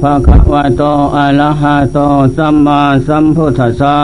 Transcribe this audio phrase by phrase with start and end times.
[0.00, 0.82] ภะคะวะโต
[1.16, 1.98] อะระหะโต
[2.36, 3.96] สัมมาสัมพุทธัสสะ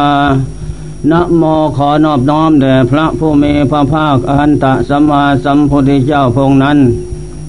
[1.10, 1.42] นะโม
[1.76, 6.78] ขอนอบน้อมแด่พระผู้มีพระภาคอหันตสัมมาสัมพุทธเจ้าพงนั้น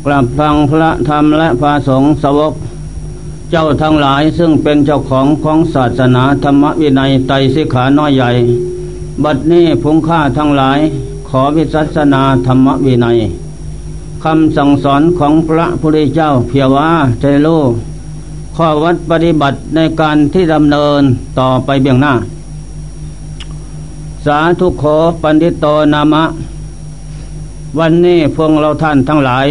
[0.05, 2.53] กลับฟังพระธรรมและพระสงฆ์สวก
[3.51, 8.31] เจ้าทั้งหลายซึ่งเป็นเจ้าของของศาสนาธรรมวินัยไตรสิกขาน้อยใหญ่
[9.23, 10.79] บัดนี้พุงค่าทั้งหลาย
[11.29, 13.17] ขอวิสัสนาธรรมวินัย
[14.23, 16.89] คำสั่งสอนของพระพุทธเจ้าเพียว่า
[17.19, 17.47] เจโล
[18.57, 21.01] ข้อวัดปฏิบัติในการที่ดำเนิน
[21.39, 22.13] ต่อไปเบื้องหน้า
[24.25, 24.83] สาธุโข
[25.21, 26.23] ปันติโตนามะ
[27.79, 29.47] วันนี้พวกเราท่านทั้งหลาย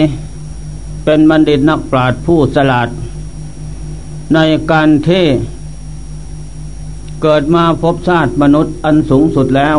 [1.05, 2.89] เป็นบัณฑิตนักปราชญ์ผู้สลาด
[4.35, 4.39] ใน
[4.71, 5.25] การที่
[7.23, 9.77] เกิดมาพบชาติมนุษย์อันสูงสุดแล้ว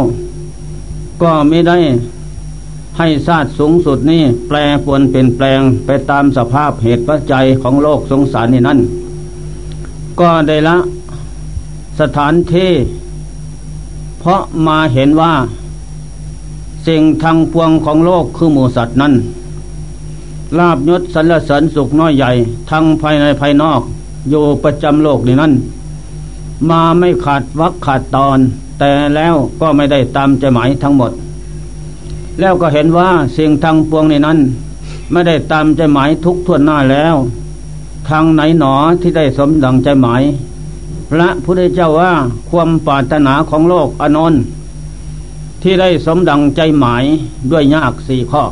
[1.22, 1.78] ก็ไม่ได้
[2.98, 8.80] ให้ชาติสูงสุดนี้แปรปวนเปลี่ยนแปลงไปตามสภาพเหตุปัจจัยของโลกสงสารนี่นั่น
[10.20, 10.78] ก็ได้ละ
[12.00, 12.72] สถานที่
[14.20, 15.34] เพราะมาเห็นว่า
[16.88, 19.14] สิ่งทางพวงของโลกคือหมูสัตว์นั้น
[20.58, 22.32] ลาบยศสรรเสริญสุขน้อยใหญ่
[22.70, 23.82] ทั้งภายในภายนอก
[24.30, 25.54] อยู่ประจำโลกนี้นั้น
[26.70, 28.40] มาไม่ขาดวักขาดตอน
[28.80, 31.12] แต่แล้วก็ไม่ได้ตามใจหมายทั้งหมด
[32.40, 34.40] แล้วก็เห็นว่าสิ่งทางพวงในนั้น
[35.12, 37.16] ไม่ได้ตามใจหมายทุกทวนหน้าแล้ว
[38.10, 40.24] ทางไหนหนอที่ได้สมดังใจหมาย
[41.10, 42.12] พระพุทธเจ้าว่า
[42.50, 44.42] ความปรารถนาของโลกอนนท์
[45.62, 47.04] ที่ได้สมดังใจหมาย
[47.52, 48.44] ด้วยยากสี่ข้อ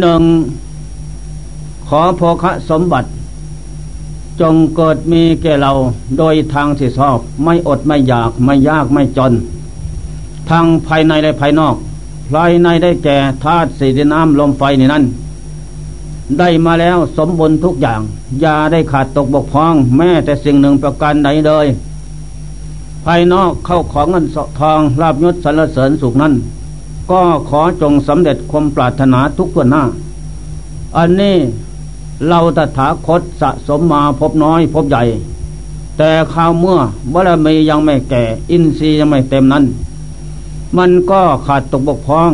[0.00, 0.22] หนึ่ง
[1.88, 3.08] ขอโภคะสมบัติ
[4.40, 5.72] จงเกิดมีแก่เรา
[6.18, 9.32] โดยทางที่ชอบ ไม่อดไม่อยากไม่ยากไม่จน
[10.50, 11.76] ทางภายในและภายนอก
[12.32, 15.04] ภายในได้แก่ธาตุสี่ดินน้ำลมไฟนี่นั่น
[16.38, 18.00] ได้มาแล้วสมบูรณ์ทุกอย่าง
[18.40, 21.66] อย่าได้ขาดตกบกพร่อง แม้แต่สิ่งหนึ่งประการใดเลย
[23.04, 24.26] ภายนอกเข้าของเงิน
[24.60, 26.34] ทองลาบยศสรรเสริญสุขนั้น
[27.10, 29.82] ก็ขอจงสำเร็จความปรารถนาทุกตัวหน้า
[30.96, 31.36] อันนี้
[32.28, 35.02] เราตถาคตสะสมมาพบน้อยพบใหญ่
[35.98, 36.78] แต่ข้าวเมื่อ
[37.12, 39.64] บารมียังไม่แก่ อินทรีย์ยังไม่เต็มนั้น
[40.76, 42.30] มันก็ขาดตกบกพร่อง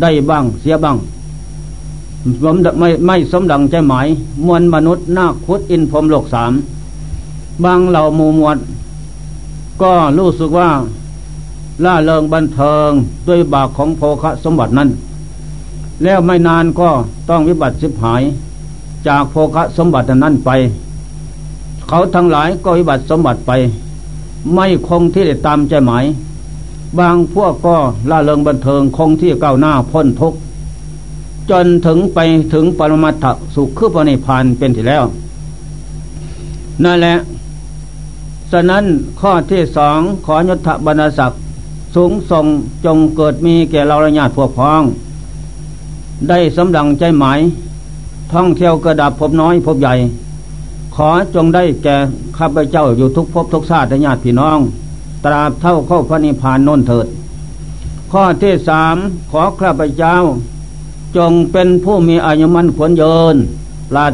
[0.00, 0.96] ได้บ้างเสียบ้าง
[2.42, 4.06] สมไม่ไม่สมดังใจหมาย
[4.46, 6.52] มวลมนุษย์นาคุดอินพรมโลกสาม
[7.64, 8.58] บางเหล่ามูมวด
[9.82, 10.70] ก็รู้สึกว่า
[11.84, 12.90] ล่าเริงบันเทิง
[13.28, 14.88] ด้วยบากของโภคะสมบัตินั้น
[16.02, 16.88] แล้วไม่นานก็
[17.28, 18.22] ต้องวิบัติสิบหาย
[19.06, 20.50] จากโภคะสมบัตินั้นไป
[21.88, 23.52] เขาทั้งหลายก็วิบัติสมบัติไป
[24.54, 26.04] ไม่คงที่ได้ตามใจหมาย
[26.98, 27.76] บางพวกก็
[28.10, 30.38] ล่าเริงบันเทิงคงที่ก้าวหน้าพ้นทุกข์
[31.50, 32.18] จนถึงไป
[32.52, 35.04] ถึงปรมัตถสุขคือปณิพานเป็นที่แล้ว
[36.84, 37.16] นั่นแหละ
[38.52, 38.84] ฉะนั้น
[39.20, 41.40] ข้อที่สองขอยศบรรณศักดิ์
[41.94, 42.46] สูงส่ง
[42.84, 44.82] จงเกิดมีแก่เราระญาติพวกพ้อง
[46.28, 47.40] ได้สำดังใจหมาย
[48.32, 49.94] ท่องเที่ยวกระดับพบน้อยพบใหญ่
[50.94, 51.96] ขอจงได้แก่
[52.38, 54.58] ข้าพเจ้าอยู่ทุกภพทุกชาติญาติพี่น้อง
[55.24, 57.06] ตราบเท่าเข้าพระนิพพานน้นเถิด
[58.12, 58.96] ข้อที่สาม
[59.30, 60.14] ขอข้าพเจ้า
[61.18, 63.36] จงเป็นผู้มีอายุมันขวนเยิน
[63.90, 64.12] ปราด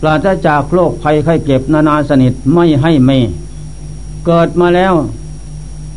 [0.00, 3.10] ปราศจากโรคภัยไข้เจ็บนานาสนิทไม่ให้เม
[4.26, 4.94] เกิดมาแล้ว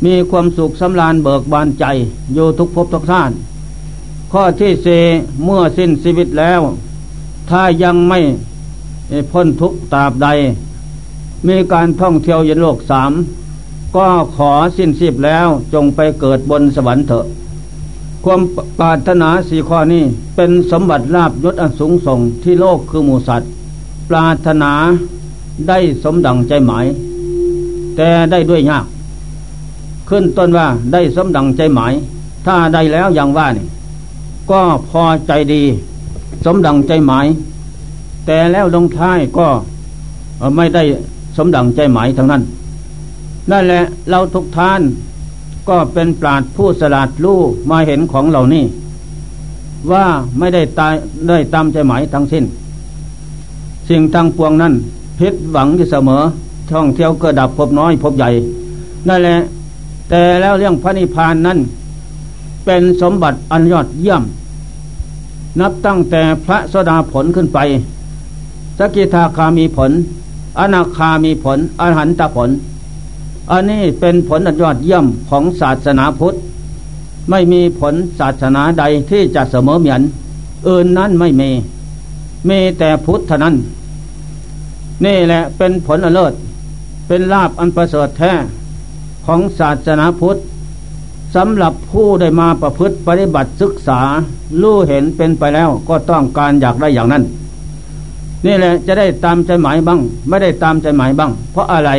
[0.04, 1.84] มีความสุขสำราญเบิกบานใจ
[2.34, 3.34] อยู่ทุกภพทุกชาติ
[4.32, 4.88] ข้อที่เส
[5.44, 6.60] เมื่อสิ้นชีวิตแล้ว
[7.50, 8.18] ถ้ายังไม่
[9.30, 10.28] พ้นทุกตราบใด
[11.46, 13.12] มีการท่องเที่ยวยันโลกสาม
[13.96, 17.26] ก็ขอสิ้นชีพแล้วจงไปเกิดบนสวรรค์เถอะ
[18.24, 18.40] ความ
[18.78, 20.02] ปรารถนาสี่ข้อนี้
[20.36, 23.50] เป็นสมบัติลาบยศอันสูงส่งที่โลกคือหมูสัตว์
[24.08, 24.72] ปรารถนา
[25.68, 26.84] ได้สมดังใจหมาย
[27.96, 28.86] แต่ได้ด้วยยาก
[30.08, 31.92] ขึ้นต้นว่าได้สมดังใจหมาย
[32.46, 33.66] ถ้าได้แล้วอย่างว่านี่
[34.50, 34.60] ก็
[34.90, 35.62] พอใจดี
[36.44, 37.26] สมดังใจหมาย
[38.26, 39.46] แต่แล้วลงท้ายก็
[40.56, 40.82] ไม่ได้
[41.36, 42.42] สมดังใจหมายทั้งนั้น
[43.50, 44.80] นั่นแหละเราทุกท่าน
[45.68, 47.38] ก็เป็นปราดผู้สลาดรู้
[47.70, 48.64] มาเห็นของเหล่านี้
[49.92, 50.04] ว่า
[50.38, 50.94] ไม่ได้ตาย
[51.28, 52.44] ได้ตามใจหมายทั้งสิ้น
[53.88, 54.74] สิ่งทั้งปวงนั้น
[55.18, 56.22] พิษหวังอยู่เสมอ
[56.70, 58.30] ท่องเที่ยวเกิดดับพบน้อยพบใหญ่
[59.08, 59.36] นั่นแหละ
[60.10, 61.58] แต่แล้วเรื่องพระนิพพานนั้น
[62.64, 64.22] เป็นสมบัติอันยอดเยี่ยม
[65.60, 67.58] นับตั้งแต่พระสดาผลขึ้นไป
[68.78, 69.90] สกิทาคามีผล
[70.58, 72.48] อนาคามีผล อรหันตผล
[73.52, 76.34] อันนี้เป็นผลอันยอดเยี่ยมของศาสนาพุทธ
[77.30, 80.02] ไม่มีผลศาสนาใดที่จะเสมอเหมือน
[80.68, 81.50] อื่นนั้นไม่มี
[82.48, 83.54] มีแต่พุทธเท่านั้น
[85.04, 86.32] นี่แหละเป็นผลอเลิศ
[87.06, 88.32] เป็นลาบอันประเสริฐแท้
[89.26, 90.36] ของศาสนาพุทธ
[91.34, 94.00] สำหรับผู้ได้มาประพฤติปฏิบัติศึกษา
[94.60, 97.24] รู้เห็นเป็นไปแล้วก็ต้องการอยากได้อย่างนั้น
[98.46, 99.98] นี่แหละจะได้ตามใจหมายบ้าง
[100.28, 101.90] ไม่ได้ตามใจหมายบ้าง เพราะอะไร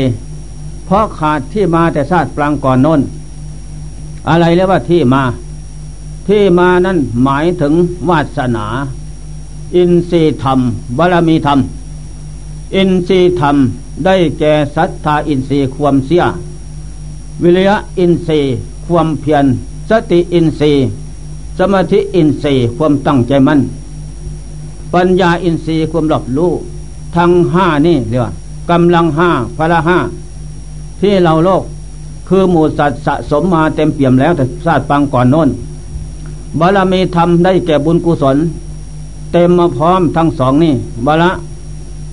[0.92, 3.02] ราะขาดที่มาแต่ชาติปรางก่อนน้น
[4.30, 5.24] อะไรเรียกว่าที่มา
[6.28, 7.74] ที่มานั้นหมายถึง
[8.10, 8.66] วาสนา
[9.76, 10.60] อินทรีธรรม
[10.98, 11.60] บารมีธรรม
[12.76, 13.56] อินทรีธรรม
[14.06, 16.24] ได้แก่ศรัทธาอินทรีย์ความเสีย
[17.42, 18.52] วิริยะอินทรีย์
[18.86, 19.46] ความเพียร
[19.90, 20.86] สติอินทรีย์
[21.58, 23.60] สมาธิอินทรีย์ความตั้งใจมัน่น
[24.94, 26.52] ปัญญาอินทรีย์ความหลบรู้
[27.16, 28.32] ทั้งห้านี่เรียกว่า
[28.70, 29.98] กำลังห้าพละห้า
[31.02, 31.64] ที่เราโลก
[32.28, 35.50] คือหมู่สัตว์สะสมมาเต็มเปี่ยมแล้วแต่ชาติปังก่อนโน้น
[36.60, 38.38] บารมีธรรมได้แก่บุญกุศล
[39.32, 40.74] เต็มมาพร้อมทั้งสองนี่
[41.06, 41.32] บาละ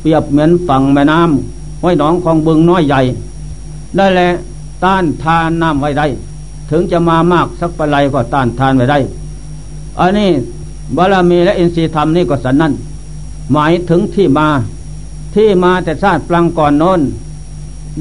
[0.00, 3.00] เปรียบเหมือนฝั่งแม่น้ำไว้หนองของบึงน้อยใหญ่
[3.96, 4.20] ได้แล
[4.84, 6.06] ต้านทานน้ำไว้ได้
[6.70, 8.98] ถึงจะมามากสักปะไรก็ต้านทานไว้ได้
[9.98, 10.30] อันนี้
[10.96, 12.72] บารมีและอินทรีย์ธรรมนี่ก็สันนั้น
[13.52, 14.48] หมายถึงที่มา
[15.34, 17.00] ที่มาแต่ชาติปลังก่อนโน้น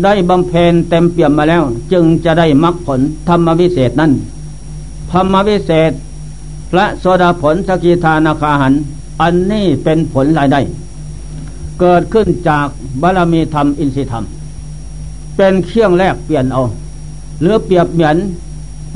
[0.04, 4.12] ได้บำเพ็ญเต็มเปี่ยมมาแล้ว จึงจะได้มรรคผลธรรมวิเศษนั้น
[5.12, 5.92] ธรรมวิเศษ
[6.72, 8.74] พระโสดาผลสกิทานาคาหัน
[9.22, 10.62] อันนี้เป็นผลรายได้
[11.80, 12.68] เกิดขึ้นจาก
[13.02, 14.24] บารมีธรรมอินทรีธรรม
[15.38, 16.62] เป็นเครื่องแลกเปลี่ยนเอา
[17.42, 18.18] หรือเปรียบเหมือน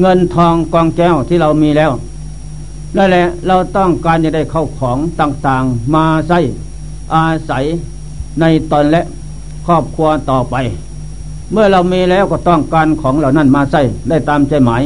[0.01, 1.91] เงินทองกองแก้วที่เรามีแล้ว
[2.95, 6.39] นั่นแหละเราต้องการจะได้เข้าของต่างๆ มาใช้
[7.13, 7.63] อาศัย
[8.39, 9.01] ในตนและ
[9.65, 10.55] ครอบครัวต่อไป
[11.51, 14.83] เมื่อเรามีแล้วก็ต้องการของเหล่านั้นมาใช้ได้ตามใจหมาย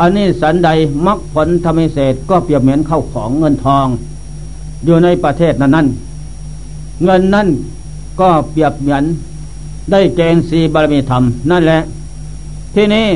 [0.00, 0.70] อันนี้สันใด
[1.06, 3.86] มรรคผลธรรมเศษก็เปรียบเหมือนเข้าของเงินทอง
[4.84, 5.86] อยู่ในประเทศนั้นนั้น
[7.04, 7.48] เงินนั่น
[8.20, 9.04] ก็เปรียบเหมือน
[9.90, 11.80] ได้เกณฑ์สีบารมีธรรมนั่นแหละ
[12.74, 13.08] ที่นี้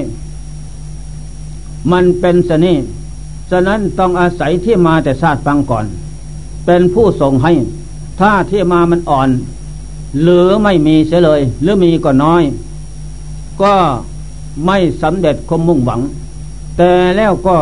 [1.92, 2.74] มันเป็นสนี
[3.50, 5.84] ฉะนั้นต้องอาศัยที่มาแต่ชาติฟังก่อน
[6.66, 7.52] เป็นผู้ส่งให้
[8.20, 9.28] ถ้าที่มามันอ่อน
[10.22, 12.42] หรือไม่มีเสียเลย หรือมีก็น้อย
[13.62, 13.74] ก็
[14.66, 16.00] ไม่สำเร็จคมมุ่งหวัง
[16.76, 17.56] แต่แล้วก็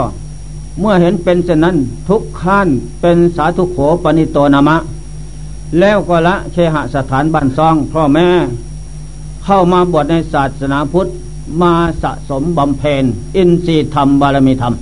[0.81, 1.77] เมื่อเห็นเป็นเช่นนั้น
[2.09, 2.69] ทุกขั้น
[3.01, 4.77] เป็นสาธุโขปนิโตนามะ
[5.81, 8.29] แล้วก็ละเคหสถานบ้านซองพ่อแม่
[9.45, 11.09] เข้ามาบวชในศาสนาพุทธ
[11.61, 11.73] มา
[12.03, 13.05] สะสมบำเพ็ญ
[13.37, 14.75] อินทรีธรรมบารมีธรรม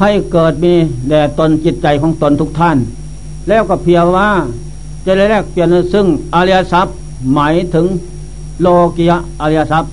[0.00, 0.74] ให้เกิดมี
[1.08, 2.76] แด่ตนจิตใจของตนทุกท่าน
[3.48, 4.28] แล้วก็เพียงว่า
[5.06, 6.94] จะได้แลกเปลี่ยนซึ่งอริยทรัพย์
[7.34, 7.86] หมายถึง
[8.60, 8.66] โล
[8.96, 9.90] กิยะอริยทรัพย์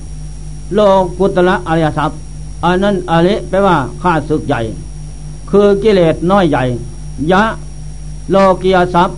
[0.73, 0.79] โล
[1.19, 2.19] กุตละอริยทรัพย์
[2.63, 4.61] อันนั้นอริแปลว่าข้าศึกใหญ่
[5.49, 6.63] คือกิเลสน้อยใหญ่
[7.31, 7.43] ยะ
[8.31, 9.17] โลกิยทรัพย์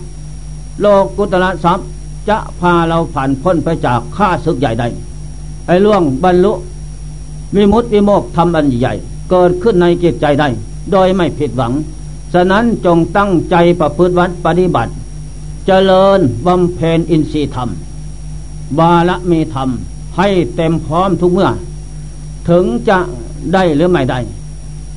[0.80, 0.86] โล
[1.16, 1.86] กุตละทรัพย์
[2.28, 4.84] จะพาเราผ่านพ้นไปจากข้าศึกใหญ่ใด
[5.66, 6.52] ไอ้ล่วงบรรลุ
[7.56, 8.94] วิมุตติโมกทำอันใหญ่
[9.30, 10.48] เกิดขึ้นในจิตใจได้
[10.92, 11.72] โดยไม่ผิดหวัง
[12.32, 14.92] ฉะนั้นจงตั้งใจประพฤติวัดปฏิบัติ
[15.66, 17.68] เจริญบำเพ็ญอินทรีย์ธรรม
[18.78, 19.68] บาละมีธรรม
[20.16, 21.50] ให้เต็มพร้อมทุกเมื่อ
[22.48, 22.98] ถึงจะ
[23.54, 24.18] ได้หรือไม่ได้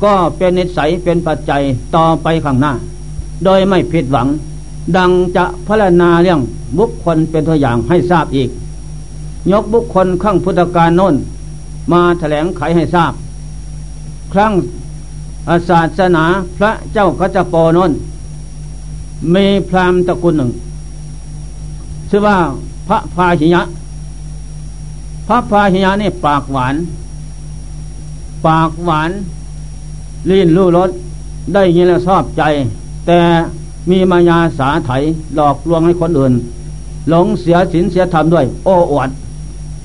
[0.04, 1.62] ก็เป็นนิสัยเป็นปัจจัย
[1.96, 2.74] ต่อไปข้างหน้า
[3.46, 4.28] โดยไม่ผิดหวัง
[4.98, 6.42] ดังจะพรรณนาเรื่อง
[6.78, 8.50] บุคคลเป็นตัวอย่างให้ทราบอีก
[9.52, 11.16] ยกบุคคลข้างพุทธการโน้น
[11.92, 13.14] มาแถลงไขให้ทราบ
[14.34, 14.54] ครั้ง
[15.70, 16.26] ศาสนา
[16.58, 17.92] พระเจ้ากัจจปโน้น
[19.34, 20.52] มีพรามตระกูลหนึ่ง
[22.10, 22.38] ชื่อว่า
[22.88, 23.62] พระพาหิยะ
[25.28, 26.76] พระพาหิยะนี่ปากหวาน
[28.48, 29.12] ปากหวาน
[30.30, 30.90] ลิ้นรู้รส
[31.54, 32.44] ได้ยินแล้วชอบใจ
[33.08, 33.20] แต่
[33.90, 34.92] มีมายาสาไถ
[35.36, 36.34] หลอกลวงให้คนอื่น
[37.10, 39.10] หลงเสียสินเสียธรรมด้วย โอ้อวด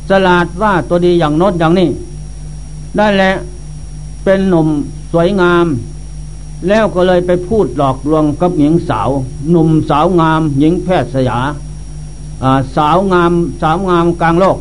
[0.08, 1.88] สลาดว่าตัวดีอย่างโน้นอย่างนี้
[2.96, 3.32] ได้แหละ
[4.24, 4.68] เป็นหนุ่ม
[5.12, 5.66] สวยงาม
[6.68, 9.10] แล้วก็เลยไปพูดหลอกลวงกับหญิงสาว
[9.50, 11.38] หนุ่มสาวงาม หญิงแพทย์สยา
[12.76, 14.56] สาวงามสาวงามกลางโลก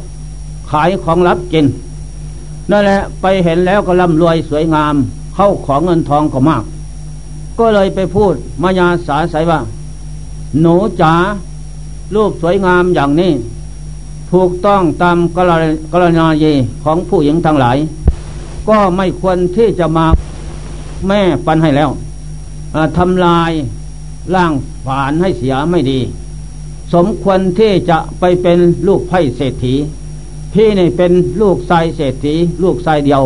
[0.71, 1.65] ขายของรับกิน
[2.71, 4.95] นั่นแหละไปเห็นแล้วก็ร่ำรวยสวยงาม
[5.35, 6.63] เข้าของเงินทองก็มาก
[7.59, 9.59] ก็เลยไปพูดมายาสาใสว่า
[10.61, 11.13] หนูจ๋า
[12.15, 13.31] รูปสวยงามอย่างนี้
[14.31, 15.51] ถูกต้องตามกร
[15.91, 16.45] กรณาเย
[16.83, 17.77] ของผู้หญิงทั้งหลาย
[18.69, 20.05] ก็ไม่ควรที่จะมา
[21.07, 21.89] แม่ปันให้แล้ว
[22.97, 23.51] ทำลาย
[24.35, 24.53] ร่าง
[24.85, 25.99] ฝานให้เสียไม่ดี
[26.93, 28.57] สมควรที่จะไปเป็น
[28.87, 29.75] ลูกไพ่เศรษฐี
[30.53, 31.11] พี่นี่เป็น
[31.41, 33.21] ลูกชายเศรษฐีลูกชายเดียว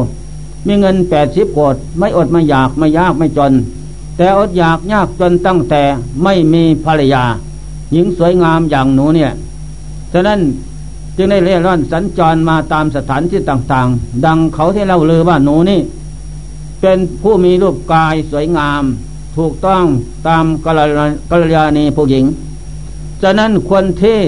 [0.68, 3.54] มีเงินแปดสิบโกดไม่อดไม่อยากไม่ยากไม่จน
[4.18, 5.82] แต่อดอยากยากจนตั้งแต่
[6.24, 7.24] ไม่มีภรรยา
[7.92, 9.32] หญิงสวยงามอย่างหนูเนี่ย
[10.13, 10.40] ฉะนั้น
[11.18, 15.80] จึงได้เร่ร่อนสัญจรมาตามสถานที่ต่างๆ ดังเขาที่เล่าลือว่าหนูนี่
[16.82, 18.84] เป็นผู้มีรูปกายสวยงาม
[19.38, 19.84] ถูกต้อง
[20.28, 22.25] ตามกัลยาณีผู้หญิง
[23.22, 24.20] ฉะนั้นควรที่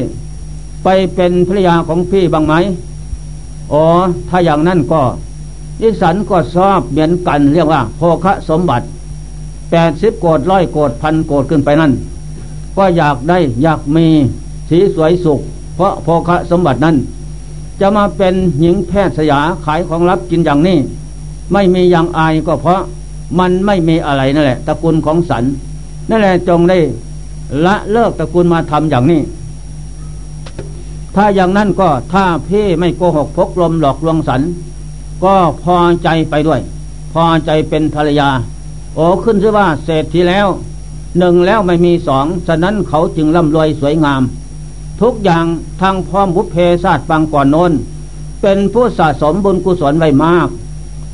[0.83, 2.53] ไปเป็นภรรยาของพี่บ้างไหม
[3.71, 3.83] อ๋อ
[4.29, 5.01] ถ้าอย่างนั้นก็
[5.81, 8.85] ดิสันก็ชอบเหมือนกันเรียกว่าโภคะสมบัติ
[9.71, 11.91] แปดสิบโกดร้อยโกดพันโกดขึ้นไปนั่น
[12.77, 14.05] ก็อยากได้อยากมี
[14.69, 15.39] สีสวยสุข
[15.75, 16.95] เพราะโภคะสมบัตินั้น
[17.79, 20.77] จะมาเป็นหญิงแพทย์สยาขายของรับกินอย่างนี้
[21.53, 22.81] ไม่มีอย่างอายก็เพราะ
[23.39, 25.43] มันไม่มีอะไรนั่นแหละตระกูลของสัน
[26.09, 26.77] นั่นแหละจงได้
[27.65, 29.21] ละเลิกตระกูลมาทำอย่างนี้
[31.15, 34.41] ถ้าอย่างนั้นก็ถ้าพี่ไม่โกหกพกลมหลอกลวงสัน
[35.23, 36.61] ก็พอใจไปด้วย
[37.13, 38.29] พอใจเป็นภรรยา
[38.95, 40.47] โอ้ขึ้นชื่อว่าเศรษฐีแล้ว
[41.19, 44.21] หนึ่งแล้วไม่มีสองฉะนั้นเขาจึงร่ำรวยสวยงาม
[45.01, 45.45] ทุกอย่าง
[45.81, 47.71] ทางพร้อมบุพเพศาสตร์ปังก่อนโน้น
[48.41, 50.47] เป็นผู้สะสมบุญกุศลไว้มาก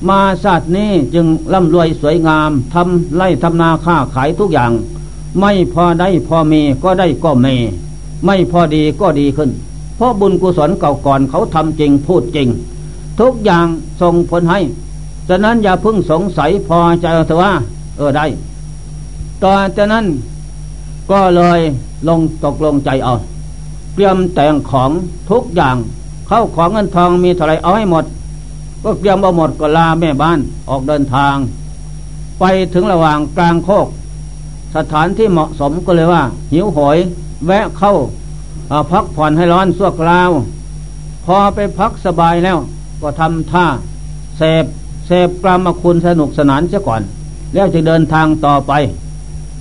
[0.10, 4.72] มาศาสตร์นี้จึงร่ำรวยสวยงามทำไร่ทำนาค้าขายทุกอย่าง
[5.40, 7.56] ไม่พอได้พอมีก็ได้ก็มี
[8.26, 9.50] ไม่พอดีก็ดีขึ้น
[10.00, 12.48] เพราะบุญกุศลเก่าก่อนเขาทำจริงพูดจริง
[13.20, 13.66] ทุกอย่าง
[14.02, 14.60] ส่งผลให้
[15.30, 17.52] ฉะนั้นอย่าพึ่งสงสัยพอใจเถอะว่า
[17.98, 18.26] เออได้
[19.44, 20.06] ตอนจากนั้น
[21.12, 21.60] ก็เลย
[22.08, 23.14] ลงตกลงใจเอา
[23.94, 24.92] เตรียมแต่งของ
[25.30, 25.76] ทุกอย่าง
[26.28, 28.06] เข้าของเงินทองมีเท่าไรเอาให้หมด
[28.84, 30.40] ก็เตรียมเอาหมดก็ลาแม่บ้าน
[30.70, 31.36] ออกเดินทาง
[32.40, 33.88] ไปถึงระหว่างกลางโคก
[34.76, 36.98] สถานที่เหมาะสมก็เลยว่า หิวหอย
[37.48, 37.94] แวะเข้า
[38.92, 40.30] พักผ่อนให้ร้อนสั่วกลาว
[41.26, 42.58] พอไปพักสบายแล้ว
[43.02, 43.66] ก็ทำท่า
[44.38, 44.66] เสพ
[45.08, 47.02] เสพกรรมคุณสนุกสนานเสียก่อน
[47.54, 48.74] แล้วจะเดินทางต่อไป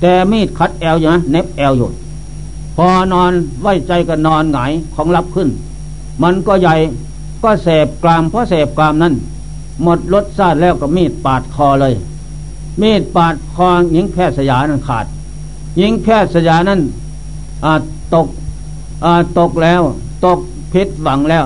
[0.01, 1.89] แต่มีดคัดแอลอยู่นะเน็บแอลอยู่
[2.77, 5.49] พอนอนไว้ใจก็นอนหงายของรับขึ้น
[6.23, 6.75] มันก็ใหญ่
[7.45, 9.15] ก็เสพกรามเพราะเสพกรามนั้น
[9.83, 11.95] หมดรสชาติแล้วก็มีดปาดคอเลย
[12.83, 15.07] มีดปาดคอหญิงแพทย์สยานั้นขาด
[15.79, 16.81] หญิงแพทย์สยานั้น
[18.15, 18.27] ตก
[19.39, 19.83] ตกแล้ว
[20.25, 20.39] ตก
[20.73, 21.45] พิษหวังแล้ว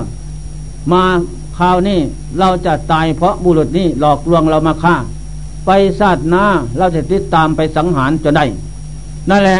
[0.91, 1.03] มา
[1.57, 1.99] คราวนี้
[2.39, 4.95] เราจะตายเพราะบุรุษนี้หลอกลวงเรามาฆ่า
[5.65, 5.69] ไป
[5.99, 6.43] ศาสนา
[6.77, 8.45] เราจะติดตามไปสังหารจนได้
[9.29, 9.59] นั่นแหละ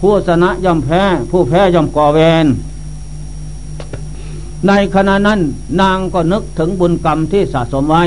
[0.00, 2.46] ผู้ชนะย่อมแพ้ ผู้แพ้ย่อมก่อเวร
[4.66, 5.40] ในขณะนั้น
[5.80, 8.02] นางก็นึกถึงบุญกรรมที่สะสมไว้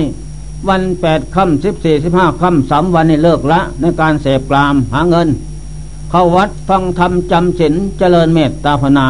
[0.67, 5.27] วันแปดค่ำสิบสี่สิบห้าค่ำสามวันนี้เลิกละในการเสพกรามหาเงิน
[6.13, 9.07] เข้าวัดฟังธรรมจำศีลเจริญเมตตาภนา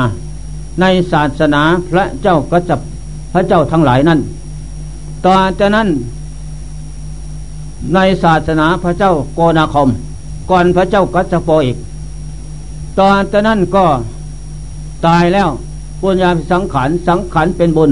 [0.81, 2.79] ในศาสนาพระเจ้าก็จับ
[3.33, 4.19] พระเจ้าทั้งหลายนั้น
[5.25, 5.87] ต่อจากนั้น
[7.93, 9.89] ในศาสนาพระเจ้าโกนาคม
[10.49, 11.77] ก่อนพระเจ้ากัจจโปอีก
[12.99, 13.85] ตอนจากนั้นก็
[15.07, 15.49] ตายแล้ว
[16.01, 17.91] ปุญญาสังขารสังขารเป็นบุญ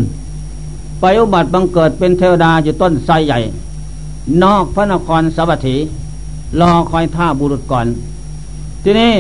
[1.00, 3.40] ไปอุบัติบังเกิดเป็นเทวดาอยู่ต้นไทรใหญ่
[4.44, 5.78] นอกพระนครสวัสดี
[6.60, 7.88] รอคอยท่าบุรุษก่อน
[8.84, 9.12] ทีนี้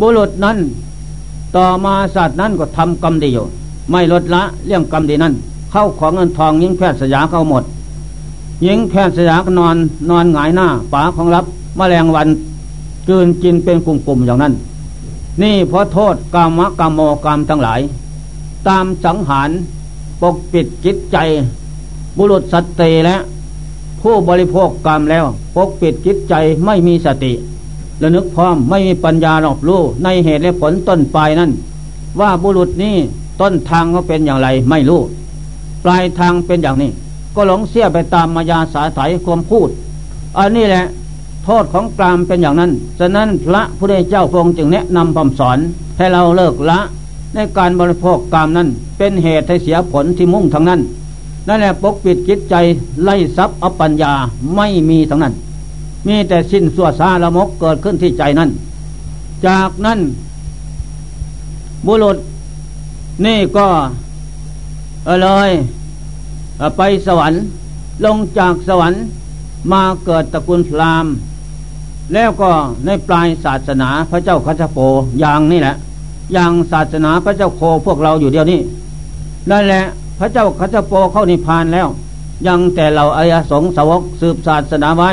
[0.00, 0.58] บุรุษนั้น
[1.56, 3.46] ต่อมาสัตว์นั้นก็ทำกรรมดีอยู่
[3.90, 5.34] ไม่ลดละเรื่องกรรมดีนั้น
[5.70, 7.64] เข้าของเงินทองยิงแพทย์สยาเข้าหมด
[8.66, 9.76] ยิงแพทย์สยาก็นอน
[10.10, 11.44] นอนหงายหน้าป๋าของรับ
[11.78, 12.28] มแมลงวัน
[13.08, 14.52] กืนกินเป็นกลุ่มๆอย่างนั้น
[15.42, 17.80] นี่เพราะโทษกามะกามโมกามทั้งหลาย
[18.68, 19.50] ตามสังหาร
[20.22, 21.16] ปกปิดจิตใจ
[22.16, 23.16] บุรุษสตเตและ
[24.00, 25.24] ผู้บริโภคกรรมแล้ว
[25.56, 27.32] ปกปิดจิตใจไม่มีสติ
[28.02, 31.50] ระนึกพร้อมไม่มีปัญญาหรอกรู้ในเหตุและผลต้นปลายนั้น
[32.20, 32.94] ว่าบุรุษนี้
[33.40, 35.00] ต้นทางเขาเป็นอย่างไรไม่รู้
[35.84, 36.90] ปลายทางเป็นอย่างนี้
[37.34, 39.68] ก็หลงเสียไปตามมายาสาไถความพูด
[40.38, 40.84] อันนี้แหละ
[41.44, 45.58] โทษของกรามเป็นอย่างนั้น ฉะนั้นพระพุทธเจ้าพงจึงแนะนำคำสอน
[45.98, 46.78] ให้เราเลิกละ
[47.34, 48.68] ในการบริโภคกรามนั้น
[48.98, 50.80] เป็นเหตุให้เสียผลที่มุ่งทั้งนั้น
[51.48, 52.54] นั่นแหละปกปิดจิตใจ
[53.04, 54.12] ไล่ทรัพย์อปัญญา
[54.56, 55.34] ไม่มีทั้งนั้น
[56.06, 58.50] มีแต่สิ้นสัวซาละมกเกิดขึ้นที่ใจนั้น
[59.46, 60.00] จากนั้น
[61.86, 62.16] บุรุษ
[63.24, 63.66] นี่ก็
[65.22, 65.50] เลย
[66.76, 67.40] ไปสวรรค์
[68.04, 69.00] ลงจากสวรรค์
[69.72, 71.06] มาเกิดตระกูลพราม
[72.14, 72.50] แล้วก็
[72.84, 74.78] ในปลายศาสนาพระเจ้าคัจโป
[75.20, 75.74] อย่างนี่แหละ
[76.32, 78.60] อย่างศาสนาพระเจ้าโคพวกเราอยู่เดียวนี้
[79.50, 79.82] นั่นแหละ
[80.18, 81.88] พระเจ้าคัจโปเข้านิพพานแล้ว
[82.46, 85.10] ยังแต่เราอายสงสาวกสืบศาสนาไว้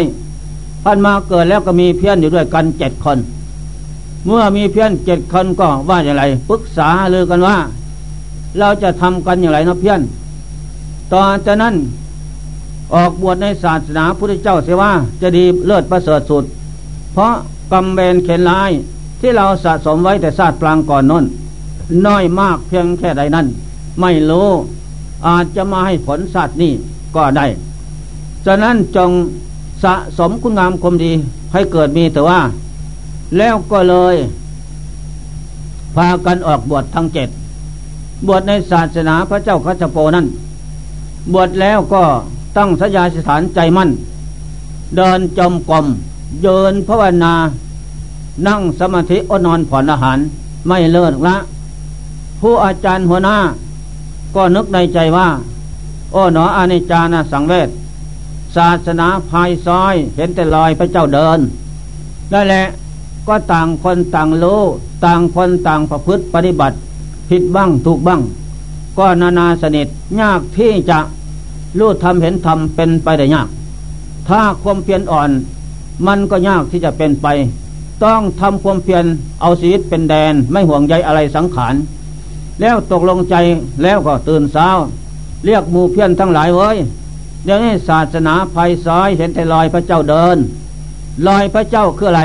[0.83, 3.17] พันมาเกิดแล้วก็มีเพี้ยนอยู่ด้วยกันเจ็ดคน
[4.25, 7.57] เมื่อมีเพี้ยนเจ็ดคนก็ว่าอย่างไรปรึกษาเลยกันว่า
[8.59, 10.01] เราจะทำกันอย่างไรนะเพี้ยน
[11.13, 11.75] ตอนจากนั้น
[12.93, 16.43] ออกบวชในศาสนาพุทธเจ้าเสียว่าจะดีเลิศประเสริฐสุด
[17.13, 17.33] เพราะ
[17.71, 18.71] กรรมเบนเข็นลาย
[19.19, 21.25] ที่เราสะสมไว้แต่ศาสตร์ปรางก่อนน้น
[22.07, 23.47] น้อยมากเพียงแค่ใดนั้น
[24.01, 24.49] ไม่รู้
[25.27, 26.73] อาจจะมาให้ผลสัตว์นี่
[27.15, 27.45] ก็ได้
[28.45, 29.09] ฉะนั้นจง
[29.83, 31.11] สะสมคุณงามความดี
[31.53, 32.39] ให้เกิดมีแต่ว่า
[33.37, 34.15] แล้วก็เลย
[35.95, 37.29] พากันออกบวชทั้งเจ็ด
[38.27, 40.25] บวชในศาสนาพระเจ้าคัชโปนั้น
[41.33, 42.03] บวชแล้วก็
[42.57, 43.89] ตั้งสยาสถานใจมั่น
[44.95, 45.85] เดินจมกลม
[46.41, 47.33] เยินภาวนา
[48.47, 50.17] นั่งสมาธิอนอนผ่อนอาหาร
[50.67, 51.35] ไม่เลิกละ
[52.41, 53.37] ผู้อาจารย์หัวหน้า
[54.35, 55.27] ก็นึกในใจว่า
[56.11, 57.69] โอ้หนออานิจานะสังเวช
[58.55, 61.39] ศาสนาภายซอย เห็นแต่ลอยพระเจ้าเดิน
[62.33, 62.65] นั่นแหละ
[63.27, 64.61] ก็ต่างคนต่างรู้
[65.05, 66.75] ต่างคนต่างประพฤติปฏิบัติ
[67.29, 68.21] ผิดบ้างถูกบ้าง
[68.97, 69.87] ก็นานาสนิท
[70.19, 70.99] ยากที่จะ
[71.79, 73.47] รู้ทำเห็นทำเป็นไปได้ยาก
[74.27, 75.29] ถ้าความเพียรอ่อน
[76.07, 77.27] มันก็ยากที่จะเป็นไป
[78.03, 79.05] ต้องทำความเพียร
[79.41, 81.75] เอาชีวิตเป็นแดนไม่ห่วงใยอะไรสังขาร
[82.61, 83.35] แล้วตกลงใจ
[83.83, 84.69] แล้วก็ตื่นเช้า
[85.45, 86.77] เรียกมูเพียรทั้งหลายเว้ย
[87.43, 90.37] เดี๋ยวนี้ศาสนาภัยซ้อยเห็นแต่ลอยพระเจ้าเดิน
[91.27, 92.23] ลอยพระเจ้าคืออะไร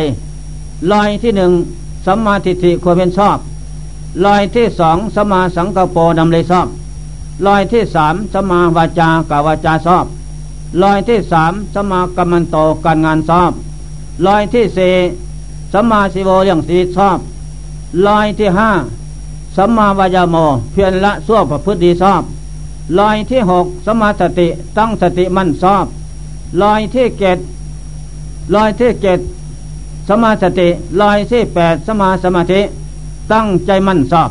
[0.92, 1.52] ลอยที่หนึ่ง
[2.06, 3.38] สัมมาทิฏฐิควรเป็นชอบ
[4.24, 6.68] ลอยที่สองสัมมาสังกปรนำเลยชอบ
[7.46, 10.04] ลอยที่สามสัมมาวาจากาวาจาชอบ
[10.82, 13.52] ลอยที่สามสัมมากรรมันโตการงานชอบ
[14.26, 14.94] ลอยที่สี่
[15.72, 17.18] สัมาสิโวเรื่องสีชอบ
[18.06, 18.70] ลอยที่ห้า
[19.56, 20.36] สัมมาวายาโม
[20.72, 22.22] เพียรละสั่วประพฤติดีชอบ
[22.98, 24.48] ลอยที่หกสมาสติ
[24.78, 25.84] ตั้งสติมั่นชอบ
[26.62, 27.38] ลอยที่เกต
[28.54, 29.20] ลอยที่เกต
[30.08, 30.68] สมาสติ
[31.00, 32.60] ลอยที่แปดสมาสมาธิ
[33.32, 34.30] ตั้งใจมั่นชอบ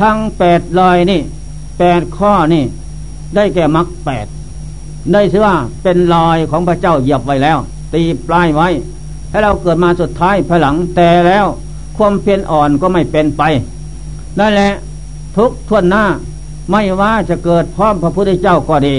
[0.00, 1.20] ทั้งแปดลอยนี่
[1.78, 2.64] แปดข้อนี่
[3.34, 4.26] ได้แก่มรรคแปด
[5.12, 7.58] ได้ชื่อว่าเป็นลอยของพระเจ้าเหยียบไว้แล้ว
[7.92, 8.68] ตีปลายไว้
[9.30, 11.46] ให้เราเกิดมาสุดท้ายภายหลังแต่แล้ว
[11.96, 13.42] ความเพียรอ่อนก็ไม่เป็นไป
[14.38, 14.72] นั่นแหละ
[15.36, 16.04] ทุกทวนหน้า
[16.70, 18.96] ไม่ว่าจะเกิดพร้อมพระพุทธเจ้าก็ดี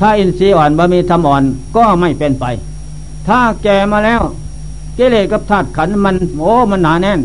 [0.00, 1.42] ถ้าอินทรีย์อ่อนบามีธรรมอ่อน
[1.76, 2.44] ก็ไม่เป็นไป
[3.28, 4.22] ถ้าแก่มาแล้ว
[4.98, 7.20] กิเลสกับธาตุขันมันโอ้มันหนาแน่น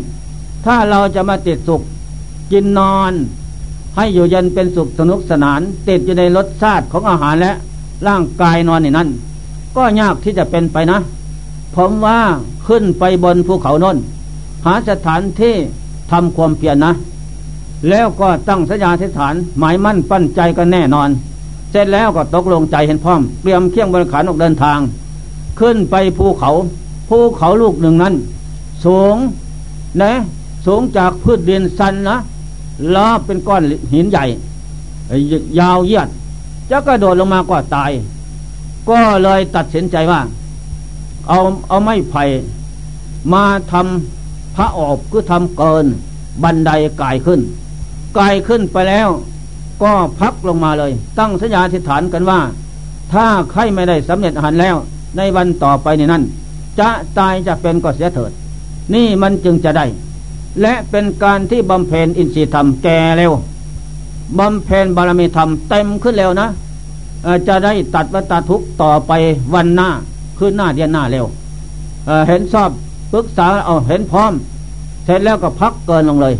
[0.64, 1.82] ถ้าเราจะมาติดสุข
[2.52, 3.12] กินนอน
[3.96, 7.52] ให้อยู่เยันเป็นสุขสนุกสนาน ติดอยู่ในรสชาติของอาหารและ
[8.06, 9.08] ร่างกายนอนในนั้น
[9.76, 10.98] ก็ยากที่จะเป็นไปนะ
[11.76, 12.20] ผมว่า
[12.66, 13.96] ขึ้นไปบนภูเขานน
[14.64, 15.54] หาสถานที่
[16.10, 16.92] ทำความเพียรนนะ
[17.88, 21.08] แล้วก็ตั้งสัญญาทิฏฐาน หมายมั่นปั้นใจกันแน่นอน
[21.70, 24.78] เสร็จแล้วก็ตกลงใจเห็นพร้อม เตรียมเคี่ยงบริขารออกเดินทาง
[25.60, 26.50] ขึ้นไปภูเขา
[27.08, 28.14] ภูเขาลูกหนึ่งนั้น
[28.84, 29.16] สูง
[30.02, 30.12] นะ
[30.66, 32.16] สูงจากพืชดินสันนะ
[32.94, 34.24] ล้อเป็นก้อนหินใหญ่
[35.58, 36.08] ยาวเยียด
[36.70, 37.90] จะกระโดดลงมาก็ตาย
[38.90, 40.20] ก็เลยตัดสินใจว่า
[41.28, 42.22] เอาเอาไม้ไผ่
[43.32, 45.86] มาทำพระออบคือทำเกิน
[46.42, 47.40] บันไดกายขึ้น
[48.14, 49.08] ไกายขึ้นไปแล้ว
[49.82, 52.40] ก็พักลงมาเลย ตั้งสัญญาธิษฐานกันว่า
[53.12, 54.76] ถ้าใครไม่ได้สำเร็จอาหารแล้ว
[55.16, 56.22] ในวันต่อไปในนั้น
[56.80, 58.32] จะตายจะเป็นก็เสียเถิด
[58.94, 59.86] นี่มันจึงจะได้
[60.60, 63.32] และเป็นการที่บำเพ็ญอินทรียธรรมแก่เร็ว
[64.38, 66.48] บำเพ็ญบารมีธรรมเต็มขึ้นแล้วนะ
[67.48, 69.12] จะได้ตัดวัตทุกต่อไป
[69.54, 69.88] วันหน้า
[70.38, 71.26] ขึ้นหน้าเดียนหน้าเร็ว
[72.06, 72.70] เเห็นชอบ
[73.12, 74.32] ปรึกษาเอาเห็นพร้อม
[75.04, 76.34] เสร็จแล้วก็พักเกินลงเลย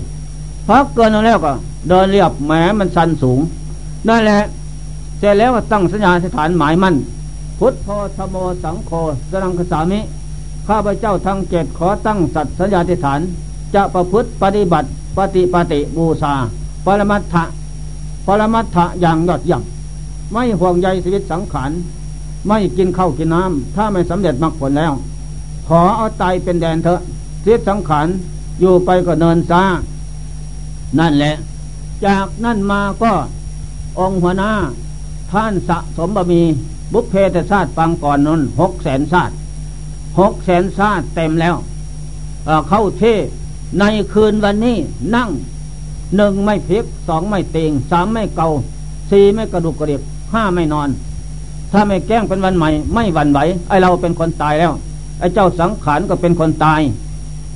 [0.68, 1.52] พักเกินแล้วก็
[1.88, 3.40] เดินเรียบแหมมันสันสูง
[4.08, 4.40] นั่นแหละ
[5.18, 6.94] เสร็จแล้วก็ตั้งสัญญาสถานหมายมั่น
[7.58, 8.90] พุทธโธธโมสังโฆ
[9.30, 10.00] สรังคสามิ
[10.68, 13.20] ข้าพเจ้าทั้งเจ็ดขอตั้งสัตสัญญาธิฐาน
[13.74, 16.34] จะประพฤติปฏิบัติปฏิปฏิบูชา
[16.86, 17.44] ปรมัตถะ
[18.26, 19.62] ปรมัตถะอย่างยอดเยี่ยม
[20.32, 21.70] ไม่ห่วงใยชีวิตสังขาร
[22.48, 24.92] ไม่กินข้าวกินน้ำถ้าไม่สำเร็จมรรคผลแล้ว
[25.68, 27.00] ขอเอาตายเป็นแดนเถอะ
[27.42, 28.06] ชีวิตสังขาร
[28.60, 29.62] อยู่ไปก็เนินซา
[30.98, 31.34] นั่นแหละ
[32.06, 33.12] จากนั่นมาก็
[33.98, 34.52] องหัวหน้า
[35.32, 36.42] ท่านสะสมบมี
[36.92, 39.32] บุพเพตชาติฟังก่อนนนหกแสนชาติ
[40.20, 41.54] หกแสนชาติเต็มแล้ว
[42.46, 43.02] เเข้าเท
[43.78, 44.76] ในคืนวันนี้
[45.14, 45.28] นั่ง
[46.16, 48.48] หนึ่งไม่พลิกสองไม่เตงสามไม่เกา
[49.10, 50.00] สี่ไม่กระดุกกระดิก
[50.32, 50.88] ห้าไม่นอน
[51.72, 54.72] ถ้าไม่แกล้งเป็นวันใหม่ ไม่หวั่นไหวไอเราเป็นคนตายแล้ว
[55.18, 56.80] ไอเจ้าสังขารก็เป็นคนตาย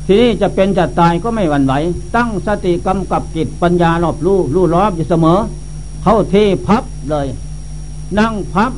[0.07, 1.75] ทีนี้จะเป็นจะตายก็ไม่หวั่นไหว
[2.17, 5.39] ตั้งสติกำกับจิตปัญญารอบรู้รู้รอบอยู่เสมอ
[6.03, 7.27] เข้าที่พับเลย
[8.19, 8.73] นั่งพับ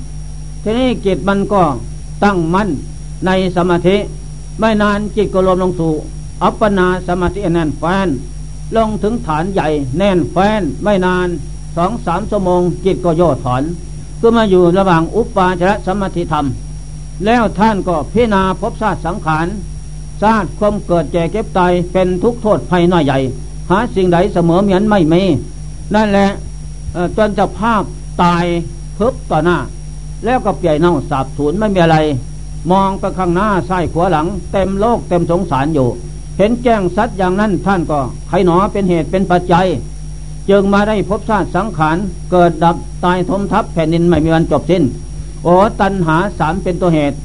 [0.63, 1.63] ทีนี้จิตมันก็
[2.25, 2.69] ตั้งมั่น
[3.27, 3.97] ในสมาธิ
[4.59, 5.93] ไม่นานจิตก็รวมลงสู่
[6.43, 8.09] อัปปนาสมาธิแน่นแฟน
[8.77, 11.29] ลงถึงฐานใหญ่แน่นแฟน ไม่นาน
[11.77, 13.63] สองสามชั่วโมงจิตก็โยถอน
[14.21, 16.47] ก็มาอยู่ระหว่างอุปปาจารสมาธิธรรม
[17.25, 19.47] แล้วท่านก็พิจารณาพบชาติสังขาร
[20.23, 23.19] ชาติความเกิดแก่เก็บตายเป็นทุกโทษภัยน้อยใหญ่
[23.71, 25.23] หาสิ่งใดเสมอเหมือนไม่มี
[25.95, 26.29] นั่นแหละ
[27.17, 27.83] จนจะภาพ
[28.23, 28.45] ตาย
[28.95, 29.59] เพิบต่อหน้า
[30.25, 31.99] แล้วก็เปียเน่าสาบสูญไม่มีอะไร
[32.71, 35.89] มองไปข้างหน้าซ้ายขวาหลัง เต็มโลกเต็มสงสารอยู่
[36.39, 39.67] เห็นแจ้งสัตว์อย่างนั้นท่านก็ใครหนอเป็นเหตุเป็นปัจจัย
[40.51, 41.97] จึงมาได้พบชาติสังขาร
[42.31, 44.83] เกิดดับตายทมทับแผ่นดินไม่มีวันจบสิ้น
[45.45, 47.17] โอ้ตัณหาสามเป็นตัวเหตุ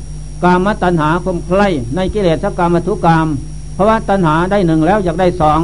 [0.43, 1.61] กามตัณหาคมใคร
[1.95, 3.27] ในกิเลสกรรมทุกรรม
[3.73, 5.59] เพราะว่าตัณหาได้หนึ่งแล้วอยากได้สอง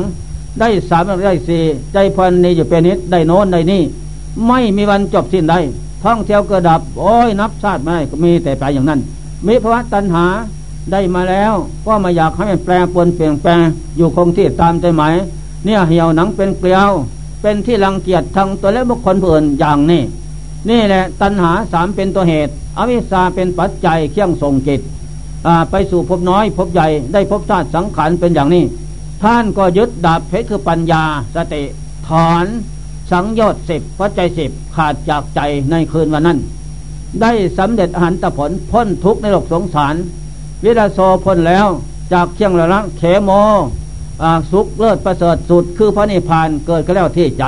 [0.59, 1.63] ได้สามได้สี่
[1.93, 3.81] ใจพันนี้อยู่เป็นนิดได้โน้นได้นี่
[4.47, 5.59] ไม่มีวันจบสิ้นได้
[6.03, 8.99] ท่องเที่ยวเกิดดับ โอ้ยนับชาติไม่ก็มีแต่ไปอย่างนั้น
[9.47, 10.25] มีภาวะตัณหา
[10.91, 11.53] ได้มาแล้ว
[11.85, 13.59] ก็มาอยากให้มันแปลปนเปลี่ยนแปลง
[13.97, 15.13] อยู่คงที่ตามใจหมาย
[15.65, 16.91] เนี่ยเหี่ยวหนังเป็นเกลียว
[17.41, 20.01] เป็นที่รังเกียจทางตัวและบุคคลผู้อื่นอย่างนี้
[20.69, 24.81] นี่แหละตัณหาสามเป็นตัวเหตุ อวิชชาเป็นปัจจัยเครื่องส่งจิต
[25.71, 28.63] ไปสู่พบน้อยพบใหญ่ได้พบชาติสังขารเป็นอย่างนี้
[29.23, 31.03] ท่านก็ยึดดาบเพชรคือปัญญา
[31.35, 31.63] สติ
[32.07, 32.45] ถอน
[33.11, 35.39] สังโยชน์สิบปัจจัยสิบขาดจากใจ
[35.71, 36.39] ในคืนวันนั้น
[37.21, 39.95] ได้สำเร็จอหันตผลพ้นทุกข์ในโลกสงสาร
[40.63, 41.67] วิราโซพ้นแล้ว
[42.13, 43.31] จากเชียงละละเขโม
[44.51, 47.45] สุขเลิศประเสริฐสุดคือพระนิพพานเกิดก็แล้วที่ใจ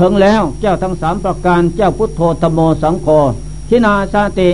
[0.00, 3.06] ถึงแล้วเจ้าทั้งสามประการเจ้าพุทโธธโมสังโฆ
[3.68, 4.50] ขินาสาติ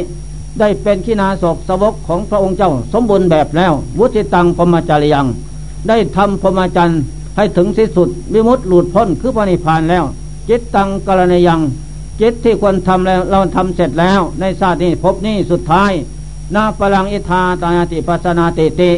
[0.61, 5.27] ได้เป็นขินาศกสวกของพระองค์เจ้าสมบูรณ์แบบแล้ว วุติตังปมจารยัง
[5.89, 7.01] ได้ทำพรหมจรรย์
[7.37, 10.05] ให้ถึงที่สุดวิมุตติหลุดพ้นคือพระนิพพานแล้ว
[10.49, 11.61] จิตตังกรณียัง
[12.21, 15.93] จิตที่ควรทำแล้วเราทำเสร็จแล้ว ในชาตินี้พบนี้สุดท้าย
[16.55, 18.91] นาปลังอิทาตาติปัสนาติติ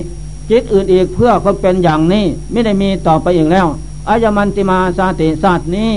[0.50, 3.66] จิตอื่นอีกเพื่อคนเป็นอย่างนี้ไม่ได้มีต่อไปอีกแล้ว
[4.09, 5.92] อายมันติมาสาติศาสตร์นี้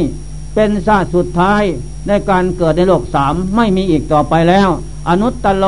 [0.54, 1.64] เป็นศาสตร์สุดท้าย
[2.08, 4.70] ในการเกิดในโลกสามไม่มีอีกต่อไปแล้ว
[5.10, 5.66] อนุตตโล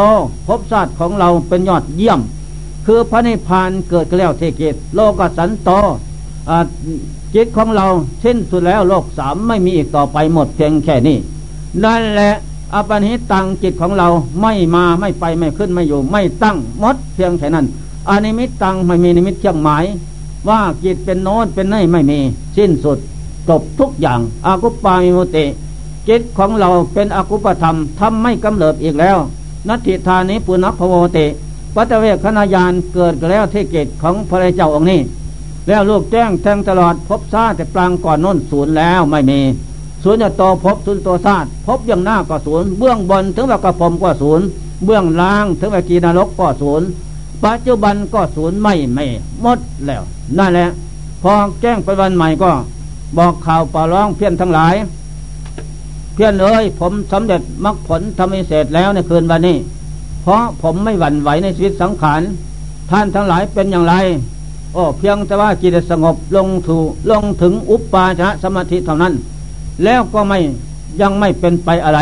[0.48, 2.20] ภพศาตร์ของเราเป็นยอดเยี่ยม
[2.86, 5.70] คือพระนิพพานเกิดแล้วเทกิตโลกสันโต
[7.36, 7.86] จิตของเรา
[8.24, 11.18] สิ้นสุดแล้วโลกสามไม่มีอีกต่อไปหมดเพียงแค่นี้
[11.84, 12.34] นั่นแหละ
[12.74, 14.08] อปนิตังจิตของเรา
[14.42, 17.66] ไม่มาไม่ไปไม่ขึ้นไม่อยู่ ไม่ตั้งมดเพียงแค่นั้น
[18.10, 19.86] อนิมิตตังไม่มีนิมิตเชียงหมาย
[20.50, 22.20] ว่าจิตเป็นโน้นเป็นนี่ไม่มี
[22.58, 22.98] สิ้นสุด
[23.50, 25.46] จบทุกอย่าง อากุปปามิมุติ
[26.08, 29.18] จิตของเราเป็นอกุปธรรมทำไม่กำเริบอีกแล้ว
[29.68, 31.26] นัตถิธานิปุณพโวติ
[31.76, 35.02] ปัตเวกขณายานเกิดแล้วเทเกตของพระเจ้าองค์นี้
[35.68, 39.40] แล้วลูกแจ้งแทงตลอดพบซาแต่ปรางก่อนน้นศูนย์แล้วไม่มี
[40.04, 44.46] ศูนย์จะโตพบศูนย์ตัวซาดพบย่างหน้าก็ศูนย์เบื้องบนถึงแบบกระผมก็ศูนย์
[44.86, 46.88] เบื้องล่างถึงแบบกีนรกก็ศูนย์
[47.44, 49.06] ปัจจุบันก็ศูนย์ไม่ไม่
[49.42, 50.02] หมดแล้ว
[50.38, 50.68] นั่นแหละ
[51.24, 52.52] พอแจ้งไปวันใหม่ก็
[53.18, 54.76] บอกข่าวป่าร้องเพี้ยนทั้งหลาย
[56.14, 59.58] เพี้ยนเอ้ยผมสำเร็จมรรคผลทำให้เสร็จแล้วในคืนวันนี้
[60.22, 62.22] เพราะผมไม่หวั่นไหวในชีวิตสังขาร
[62.92, 63.96] ท่านทั้งหลายเป็นอย่างไร
[64.74, 66.78] โอ้เพียงแต่ว่าจิตสงบลงถู
[67.10, 69.14] ลงถึงอุปปาชะสมาธิเท่านั้น
[69.84, 70.40] แล้วก็ไม่
[71.02, 72.00] ยังไม่เป็นไปอะไร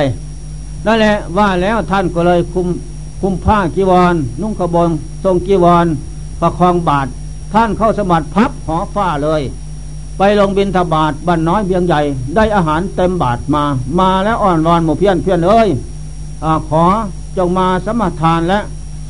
[0.85, 2.67] นั่นแหละว่าแล้วท่านก็เลยคุม
[3.21, 4.89] คุมผ้ากีวร นุ่งกระบง
[5.23, 5.85] ทรงกีวร
[6.41, 7.07] ประคองบาท
[7.53, 9.41] ท่านเข้าสมัติพับหอฟ้าเลย
[10.21, 12.01] ไปลงบินทบาทบ้านน้อยเบียงใหญ่
[12.35, 13.63] ได้อาหารเต็มบาทมา
[13.99, 15.69] มาแล้วอ่อนรอนหมู่เพี้ยนเพี้ยนเอ้ย
[16.43, 16.83] อขอ
[17.37, 18.59] จงมาสมทานและ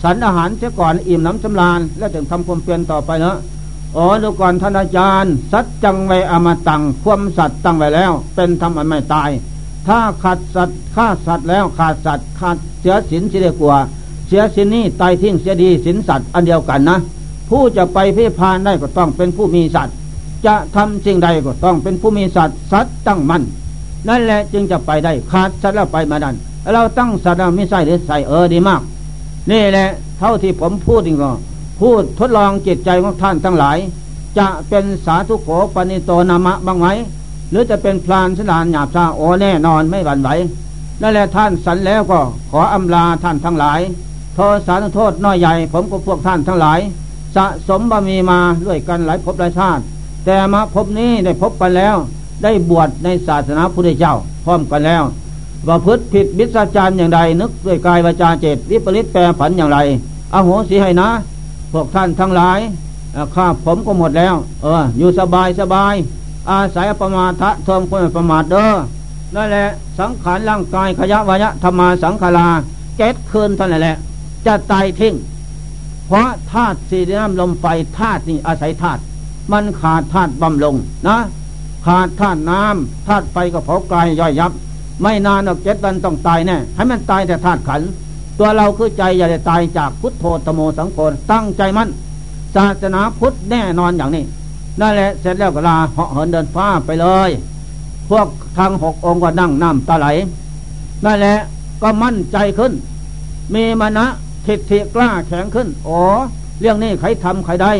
[0.04, 3.38] สันอาหารเสียก่อนอิ่มน้ำสำราญ แล้วจึงทำความเปลี่ยนต่อไปเนะ
[3.95, 9.30] อ๋อดูก่อนท่านอาจารย์ สัจจังไวอมตังความสัตว์ตั้งไว้แล้ว เป็นธรรมอันไม่ตาย
[9.88, 13.78] ถ้าขาดสัตว์ฆ่าสัตว์แล้วขาดสัตว์ขาดเสียสินเสียกว่า
[14.28, 16.98] เสียสินนี้ตายทิ้งเสียดีสินสัตว์อันเดียวกันนะ
[17.50, 19.95] ผู้จะไปพิพานได้ก็ต้องเป็นผู้มีสัตว์
[20.45, 23.43] จะทำสิ่งใดก็ต้องเป็นผู้มีสัตว์สัตว์ตั้งมั่น
[24.10, 26.36] นั่นแหละจึงจะไปได้ขาดสัตว์แล้วไปมาดัน
[26.73, 28.82] เราตั้งสัตว์ไม่ใส่หรือใส่เออดีมาก
[29.52, 29.88] นี่แหละ
[30.19, 31.32] เท่าที่ผมพูดจริงก็
[31.80, 33.78] พูดทดลองจิตใจของท่านทั้งหลาย
[34.38, 36.88] จะเป็นสาธุโขปณิโตนามะบ้างไหม
[37.49, 40.30] หรือจะเป็นพลานสนานหยาบซาโอแน่นอนไม่หวั่นไหว
[41.02, 42.19] นั่นแหละท่านสันแล้วก็
[42.52, 43.80] ขออำลาท่านทั้งหลาย
[44.36, 46.80] โทษสารโทษน้อยใหญ่ผมกับพวกท่านทั้งหลาย
[47.36, 49.84] สะสมบามีมาด้วยกันหลายภพหลายชาติ
[50.25, 51.95] แต่มาพบนี้ได้พบกันแล้ว
[52.43, 55.03] ได้บวชในศาสนาพุทธเจ้า พร้อมกันแล้ว
[55.67, 59.77] ว่าพฤติผิดบิสาจารอย่างใดนึกด้วยกายวาจาเจตวิปริตแปรผันอย่างไร
[60.34, 61.10] อโหสิให้นะ
[61.73, 62.60] พวกท่านทั้งหลาย
[63.36, 65.93] ข้าผมก็หมดแล้ว เออ อยู่สบายสบาย
[66.49, 68.69] อาศัยประมาทะเทิมคนประมาทเด้อ
[69.36, 69.67] นั่นแหละ
[69.99, 72.47] สังขารร่างกายขยะวยะธรรมาสังขารา
[72.97, 73.97] เก็ดคืนท่านนั่นแหละ
[74.45, 75.13] จะตายทิ้ง
[76.08, 77.65] เพราะธาตุสี่น้ำลมไฟ
[77.97, 79.01] ธาตุนี่อาศัยธาตุ
[79.51, 80.75] มันขาดธาตุบำลง
[81.07, 81.17] นะ
[81.85, 84.51] ขาดธาตุน้ำธาตุไฟก็เผากายย่อยยับ
[85.01, 87.81] ไม่นานออกเจ็ดวันต้องตายแน่ให้มันตายแต่ธาตุขัน
[88.39, 90.97] ตัวเราคือใจอย่าได้ตายจากพุทโธตโมสังโฆ
[91.31, 91.89] ตั้งใจมั่น
[92.55, 94.23] ศาสนาพุทธแน่นอนอย่างนี้
[94.79, 97.29] นั่นแหละเสร็จแล้วก็ลาเหาะเหินเดินฟ้าไปเลย
[98.09, 100.07] พวกทางหกองค์ก็นั่งน้ำตาไหล
[101.05, 101.38] นั่นแหละ
[101.81, 102.73] ก็มั่นใจขึ้น
[103.53, 104.05] มีมณะ
[104.45, 105.99] ทิฏฐิกล้าแข็งขึ้น อ๋อ
[106.62, 107.71] เรื่องนี้ใครทำใครได้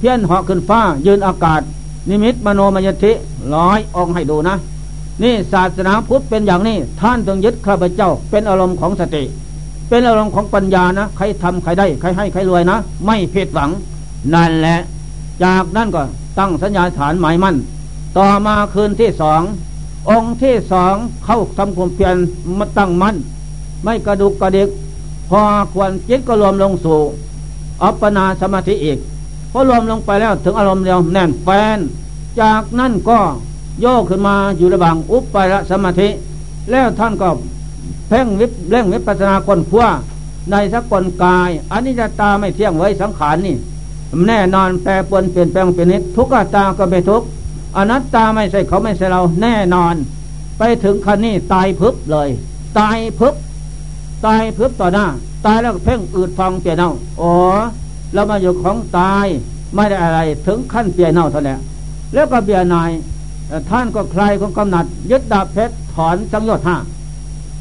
[0.00, 1.60] เพี้ยนเหาะขึ้นฟ้า ยืนอากาศ
[2.08, 3.12] นิมิตมโนมยติ
[3.54, 4.56] ร้อยองให้ดูนะ
[5.22, 9.24] นี่ศาสนาพุทธเป็นอย่างนี้ ท่านต้องยึดข้าพเจ้า เป็นอารมณ์ของสติ
[9.88, 13.70] เป็นอารมณ์ของปัญญานะ ใครทำใครได้ ใครให้ใครรวยนะ ไม่ผิดหวัง
[14.34, 14.78] นั่นแหละ
[15.44, 16.02] จากนั้นก็
[16.38, 17.56] ตั้งสัญญาฐานหมายมั่น
[18.18, 19.42] ต่อมาคืนที่สอง
[20.10, 22.14] องค์ที่สองเข้าทำความเพียร
[22.58, 23.16] มาตั้งมั่น
[23.84, 24.68] ไม่กระดุกกระเดก
[25.30, 25.40] พอ
[25.74, 27.00] ควรจิตก็รวมลงสู่
[27.82, 28.98] อัปปนาสมาธิอีก
[29.52, 31.78] พอรวมลงไปแล้วถึงอารมณ์เดียวแน่นแฟน
[32.40, 33.18] จากนั้นก็
[33.80, 36.08] โยกขึ้นมาอยู่ระหว่างอุปปารสมาธิ
[36.70, 37.28] แล้วท่านก็
[38.08, 39.86] เพ่งวิบเร่งวิปัสนาคนขั้ว
[40.50, 43.56] ในสักกลกายอันนี้จะตาไม่เที่ยงไว้สังขารนี่
[44.26, 47.22] แน่นอนแปรปรวนเปลี่ยนแปลงเป็นนิดทุกตาก็ไม่ทุก
[47.76, 49.94] อนัตตาไม่ใช่เขาไม่ใช่เราแน่นอน
[50.58, 52.28] ไปถึงคันนี้ตายพึบเลย
[52.78, 53.34] ตายพึบ
[54.26, 55.06] ตายพึบต่อหน้า
[55.46, 57.32] ตายแล้วเพ่งอืดฟังเปลี่ยนเอาอ๋อ
[58.14, 59.26] เรามาอยู่ของตาย
[59.74, 61.60] ไม่ได้อะไรถึงขั้นเปียเน่าเท่านั้น
[62.14, 62.90] แล้วก็เบียนาย
[63.70, 66.76] ท่านก็คลายของกำหนัดยึดดาบเพชรถอนสังโยชน์ห้า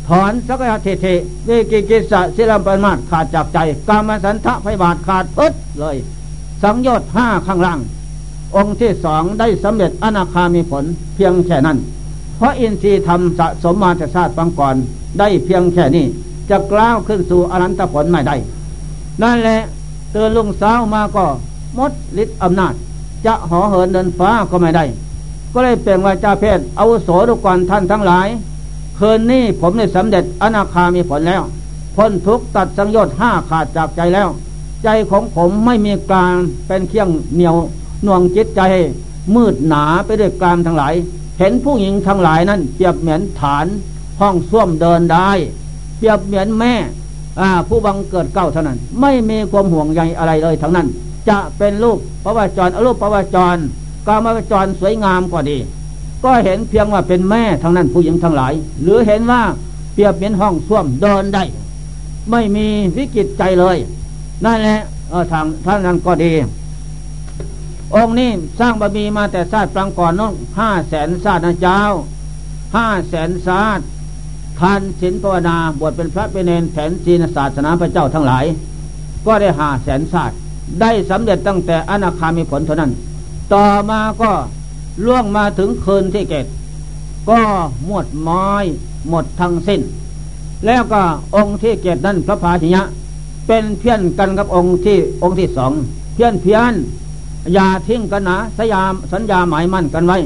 [0.07, 1.05] ถอนสักยะเทเท
[1.47, 3.57] วิกิกิสะศิลปรมาตขาดจากใจ
[3.87, 5.97] กามสันทะไพบาทขาดปึ๊ดเลย
[6.63, 7.79] สังโยชน์ห้าข้างล่าง
[8.55, 10.83] องค์ที่สองได้สำเร็จอนาคามีผล
[11.15, 11.77] เพียงแค่นั้น
[12.37, 14.75] เพราะอินทรีย์ทำสะสมมาแต่ชาติปังก่อน
[15.19, 16.05] ได้เพียงแค่นี้
[16.49, 18.35] จะกล้าวขึ้นสู่อนันตผลไม่ได้
[19.23, 19.61] นั่นแหละ
[20.11, 21.25] เตือนลุงสาวมาก็
[21.77, 21.91] มด
[22.21, 22.73] ฤทธิ์อำนาจ
[23.25, 24.83] จะห่อเหินเดินฟ้าก็ไม่ได้
[25.53, 28.27] ก็เลยเปล่งวาจาเพศเอาโสดุกรท่านทั้งหลาย
[28.99, 31.41] คืนนี้ผมได้สำเร็จอนาคามีผลแล้ว
[31.95, 34.29] พ้นทุกตัดสังโยชน์ห้าขาดจากใจแล้ว
[34.83, 36.35] ใจของผมไม่มีกลาง
[36.67, 37.55] เป็นเครื่องเหนียว
[38.03, 38.61] หน่วงจิตใจ
[39.35, 40.93] มืดหนาไปด้วยกลางทั้งหลาย
[41.39, 43.65] เห็นผู้หญิงทั้งหลายนั้นเปรียบเหมือนฐาน
[44.19, 45.29] ห้องส้วมเดินได้
[45.97, 46.73] เปรียบเหมือนแม่
[47.67, 50.87] ผู้บังเกิดเก้าเท่านั้น ไม่มีความห่วงใยอะไรเลยทั้งนั้น
[51.29, 53.55] จะเป็นรูปประวัจรอรูปประวัจร
[54.07, 55.57] กามจรสวยงามก็ดี
[56.23, 59.41] ก็เห็นเพียงว่าเป็นแม่ทั้งนั้นผู้หญิงทั้งหลาย หรือเห็นว่า
[59.93, 61.43] เปรียบเป็นห้องส้วมเดินได้
[62.31, 63.77] ไม่มีวิกฤตใจเลย
[64.45, 64.79] นั่นแหละ
[65.31, 66.33] ทางท่านนั้นก็ดี
[67.95, 71.81] องค์นี้สร้างบารมีมาแต่ชาติปรางก่อนน้องห้าแสนชาตินะเจ้า
[72.75, 73.83] ห้าแสนชาติ
[74.59, 78.45] ทานศีลภาวนาบวชเป็นพระเป็นเนรแผนจีนศาสนาพระเจ้าทั้งหลาย
[79.25, 80.37] ก็ได้หาแสนศาสตร์
[80.81, 82.91] ได้สำเร็จตั้งแต่อนาคามีผลเท่านั้น
[83.53, 84.31] ต่อมาก็
[85.05, 86.45] ล่วงมาถึงคืนที่เกต
[87.29, 87.41] ก็
[87.85, 88.45] หมดไม้
[89.09, 89.81] หมดทั้งสิ้น
[90.65, 91.01] แล้วก็
[91.35, 92.81] องค์ที่เกตนั้นพระพาชิยะ
[93.47, 95.71] เป็นเพี้ยนกันกับองค์ที่องค์ที่สอง
[96.13, 96.73] เพี้ยนเพี้ยน
[97.53, 100.17] อย่าทิ้งกันนะสยามสัญญาหมายมั่นกันไว้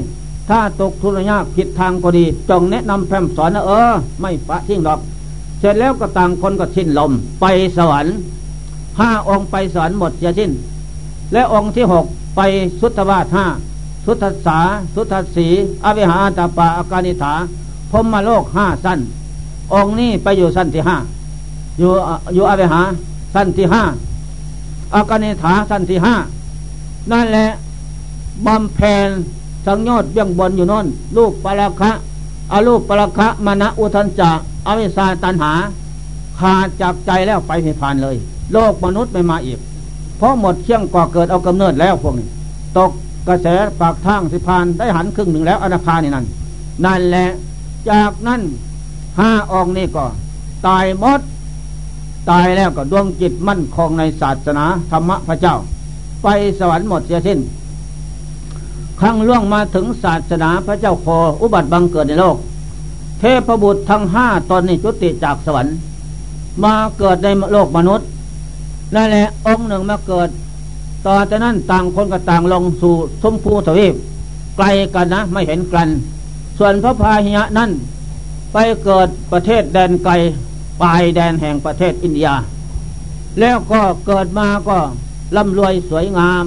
[0.48, 5.00] ถ้าตกทุนยากผิดทางก็ดี จงแนะนำแพมสอนนะเออ ไม่ปะทิ้งหรอก
[5.60, 7.44] เสร็จแล้วก็ต่างคนก็ทิ้นลม ไป
[7.76, 8.14] สวรรค์
[8.98, 10.50] ห้าองค์ไปสวรรค์หมดเสียสิ้น
[11.32, 12.04] และองค์ที่หก
[12.36, 12.40] ไป
[12.80, 13.46] สุทธวาสห้า
[14.06, 14.58] สุทธสา
[14.94, 15.46] สุทธสี
[15.84, 17.34] อวิหาตาปาอาการิฐา
[17.90, 18.98] พมมาโลกห้าสั้น
[19.74, 20.96] องค์นี้ไปอยู่สั้นที่ห้า
[21.78, 21.90] อยู่
[22.34, 22.82] อยู่อวิหา
[23.34, 23.82] สั้นที่ห้า
[24.94, 26.14] อาการิฐาสั้นที่ห้า
[27.12, 27.46] นั่นแหละ
[28.46, 29.08] บำเพ็ญ
[29.66, 31.90] สังยอดเบี้ยงบนอยู่นอนลูกปราคะ
[32.52, 34.30] อาลูกปราคะมณะอุทันจะ
[34.66, 35.52] อวิสาตันหา
[36.38, 38.16] ขาดจากใจแล้วไปนิพพานเลย
[38.52, 39.58] โลกมนุษย์ไม่มาอีก
[40.16, 42.28] เพราะหมดเชี่ยงก่อเกิดเอากำเนิดแล้วพวกนี้
[42.76, 42.90] ตก
[43.28, 43.46] กระแส
[43.80, 46.26] ปากทางสิพานได้หันครึ่งหนึ่งแล้วอนาคานี่นั่น
[46.84, 47.26] นั่นแหละ
[47.90, 48.40] จากนั้น
[49.18, 50.04] ห้าองค์นี่ก็
[50.66, 51.20] ตายหมด
[52.30, 55.56] ตายแล้วก็ดวงจิตมั่นคงในศาสนาธรรมะพระเจ้า
[56.22, 57.38] ไปสวรรค์หมดเสียสิ้น
[59.06, 61.06] ครั้งล่วงมาถึงศาสนาพระเจ้าค
[61.42, 62.36] อุบัติบังเกิดในโลก
[63.20, 65.74] เทพบุตรทั้งห้าตอนนี้จุติจากสวรรค์
[66.64, 68.06] มาเกิดในโลกมนุษย์
[68.94, 70.28] นั่นแหละองค์หนึ่งมาเกิด
[71.06, 73.94] ต่อจากนั้นต่างคนก็ต่างลงสู่สมภูทวีป
[74.56, 75.88] ไกลกันนะไม่เห็นกัน
[76.58, 77.70] ส่วนพระพาหิยะนั้น
[78.52, 80.12] ไปเกิดประเทศแดนไกล
[80.82, 82.28] ปลายแดนแห่งประเทศอินเดีย
[83.40, 84.78] แล้วก็เกิดมาก็
[85.36, 86.46] ร่ำรวยสวยงาม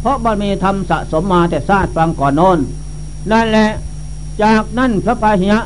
[0.00, 2.58] เพราะบารมีทำสะสมมาแต่ชาติฟังก่อนโน้น
[3.32, 3.68] นั่นแหละ
[4.42, 5.60] จากนั้นพระปาหิยะ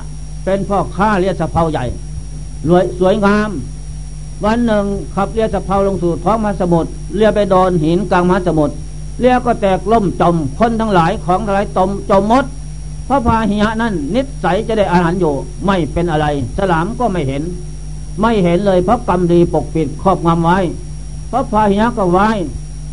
[0.44, 1.84] เป็นพ่อข้าเรียสะเพาใหญ่
[2.68, 3.50] รวยสวยงาม
[4.44, 8.74] วันหนึ่งขับเรือสะเพาลงสู่ท้องมหาสมุทรเรือไปโดนหินกลางมหาสมุทร
[9.20, 12.44] เรือก็แตกล่มจมคนทั้งหลายของทั้งหลายตมจมมด
[13.08, 15.34] พระพาหิยะนั้นนิสัยจะได้อาหารอยู่
[15.66, 17.42] ไม่เป็นอะไร สลามก็ไม่เห็น
[18.20, 20.58] ไม่เห็นเลยเพราะกรรมดีปกปิดครอบงำไว้
[21.30, 22.28] พระพาหิยะก็ไว้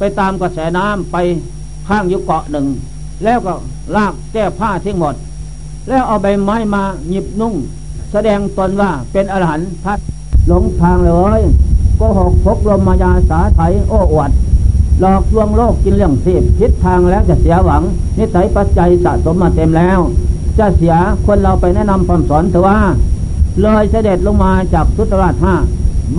[0.04, 1.18] ไปตามกระแสน้ำไป
[1.88, 2.66] ข้างยู่เกาะหนึ่ง
[3.24, 3.54] แล้วก็
[3.96, 5.16] ลากแก้ผ้าทิ้งหมด
[5.88, 7.54] แล้วเอาใบไม้มาหยิบนุ่ง
[8.12, 10.00] แสดงตนว่าเป็นอรหันต์พัด
[10.48, 11.42] หลงทางเลย
[11.98, 14.32] โกหกพกลมมายาสาไถโอ้อวด
[15.02, 17.82] หลอกลวงโลกกินเรื่องสีบคิดทางแล้วจะเสียหวัง
[18.18, 20.00] นิสัยปัจจัยสะสมมาเต็มแล้ว
[20.60, 22.80] จะเสียคนเราไปแนะนำคำสอนเถอะว่า
[23.62, 25.56] เลยเสด็จลงมาจากสุตราชห้า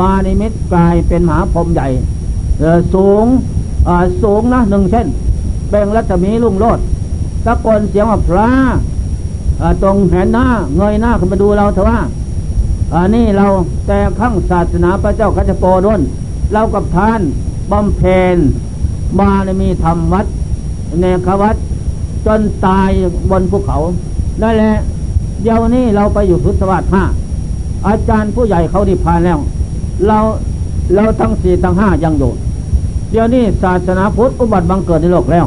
[0.01, 1.89] มาในมิตกลายเป็นมหาพรหมใหญ่
[2.95, 3.27] สูง
[4.23, 5.07] สูงนะหนึ่งเช่น
[5.71, 6.79] เบ่งรัศมีลุ่งโลด
[7.45, 8.49] ตะโกนเสียงว่าพระ
[9.83, 12.01] ตรงแหนหน้าเงยหน้าขึ้นมาดูเราเถอะว่า
[12.95, 13.47] อันนี้เรา
[13.87, 16.01] แต่ข้างศาสนาพระเจ้ากัจโปด้น
[16.53, 17.21] เรากับท่าน
[17.71, 18.37] บำเพ็ญ
[19.21, 20.27] มาในมีธรรมวัด
[21.01, 21.57] เนควัด
[22.27, 22.91] จนตาย
[23.31, 23.77] บนภูเขา
[24.41, 24.73] ได้แหละ
[25.43, 27.05] เดี๋ยวนี้เราไปอยู่พุทธวัตห้า
[27.87, 29.39] อาจารย์ผู้ใหญ่เขาดิพานแล้ว
[30.07, 30.19] เรา
[30.95, 32.33] เราทั้งสี่ทั้งห้ายังอยู่
[33.13, 35.47] เดี๋ยวนี้ศาสนาพุทธอุบัติบังเกิดในโลกแล้ว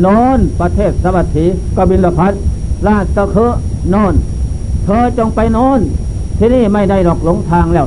[0.00, 2.32] โนนประเทศสวัสดีกบิลพัท
[2.86, 3.36] ราชเค
[3.90, 4.14] โนน
[4.84, 5.80] เธอจงไปโนน
[6.38, 7.86] ที่นี่ไม่ได้หลอกหลงทางแล้ว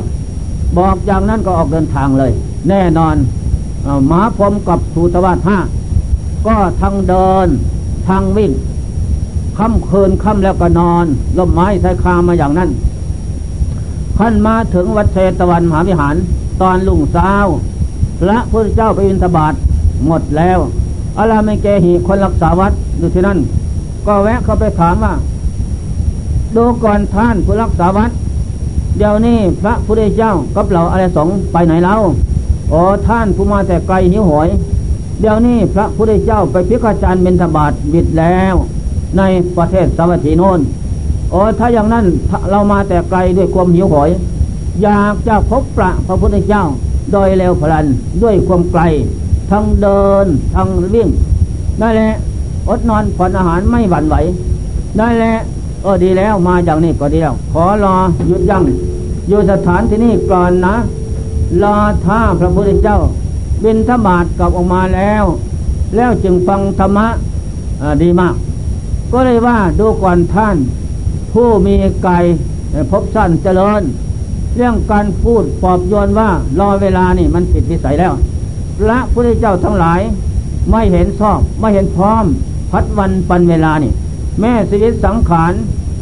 [0.78, 2.32] บอกอย่างนั้นก็ออกเดินทางเลย
[2.70, 3.16] แน่นอน
[4.08, 5.58] หมาพรมกับสูตวาทห้า
[6.48, 7.48] ก็ทั้งเดิน
[8.08, 8.52] ทางวิ่ง
[9.58, 11.06] ค่ำคืนค่ำแล้วก็นอน
[11.38, 12.70] ลมไม้ใส่คามาอย่างนั้น
[14.18, 16.16] ขั้นมาถึงวัดเชตวันมหาวิหาร
[16.62, 17.48] ตอนลุงสาว
[18.20, 19.54] พระพุทธเจ้าไปอินทบาท
[20.08, 20.60] หมดแล้ว
[21.18, 23.40] อะไรไม่แกหีคนรักษาวัดอยู่ที่นั่น
[24.08, 25.14] ก็แวะเข้าไปถามว่า
[26.56, 28.12] ดูก่อนท่านผู้รักษาวัด
[28.98, 32.02] เดี๋ยวนี้พระพุทธเจ้ากับเราอะไรสองไปไหนแล้ว
[32.72, 34.48] อ๋อท่านผู้มาแต่ไกลหิวหอย
[35.22, 38.56] เดี๋ยวนี้พระพุทธเจ้าไปพิฆาจารย์เบญทบาทบิดแล้ว
[39.18, 39.22] ใน
[39.58, 40.60] ประเทศสวัสดีโนน
[41.32, 42.06] โอ้ถ้าอย่างนั้น
[42.52, 44.10] เรามาแต่ไกลด้วยความหิวหอย
[44.84, 46.64] อยากจะพบพระพระพุทธเจ้า
[47.14, 47.86] โดยเร็วพลัน
[48.24, 48.82] ด้วยความไกล
[49.52, 51.10] ทั้งเดิน ทั้งวิ่ง
[51.82, 52.12] นั่นแหละ
[52.70, 54.16] อดนอนผ่อนอาหารไม่หวั่นไหว
[55.00, 55.34] นั่นแหละ
[55.82, 57.96] เออดีแล้วมาอย่างนี้ก็ดีแล้ว ขอรอ
[58.28, 58.64] หยุดยั้ง
[59.28, 60.76] อยู่สถานที่นี่ก่อนนะ
[61.64, 62.98] รอท่าพระพุทธเจ้า
[63.64, 65.24] บินธบาตกลับออกมาแล้ว
[65.96, 67.08] แล้วจึงฟังธรรมะ
[68.02, 68.36] ดีมาก
[69.12, 70.56] ก็เลยว่าดูก่อนท่าน
[71.34, 71.74] ผู้มี
[72.06, 72.26] กาย
[72.92, 73.84] พบสั้นเจริญ
[74.56, 78.14] เรื่องการพูดปอบโยนว่ารอเวลานี่มันผิดวิสัยแล้ว
[78.80, 80.00] พระพุทธเจ้าทั้งหลาย
[80.72, 82.26] ไม่เห็นชอบไม่เห็นพร้อม
[82.72, 83.92] พัดวันปันเวลานี่
[84.40, 85.54] แม่ชีวิตสังขาร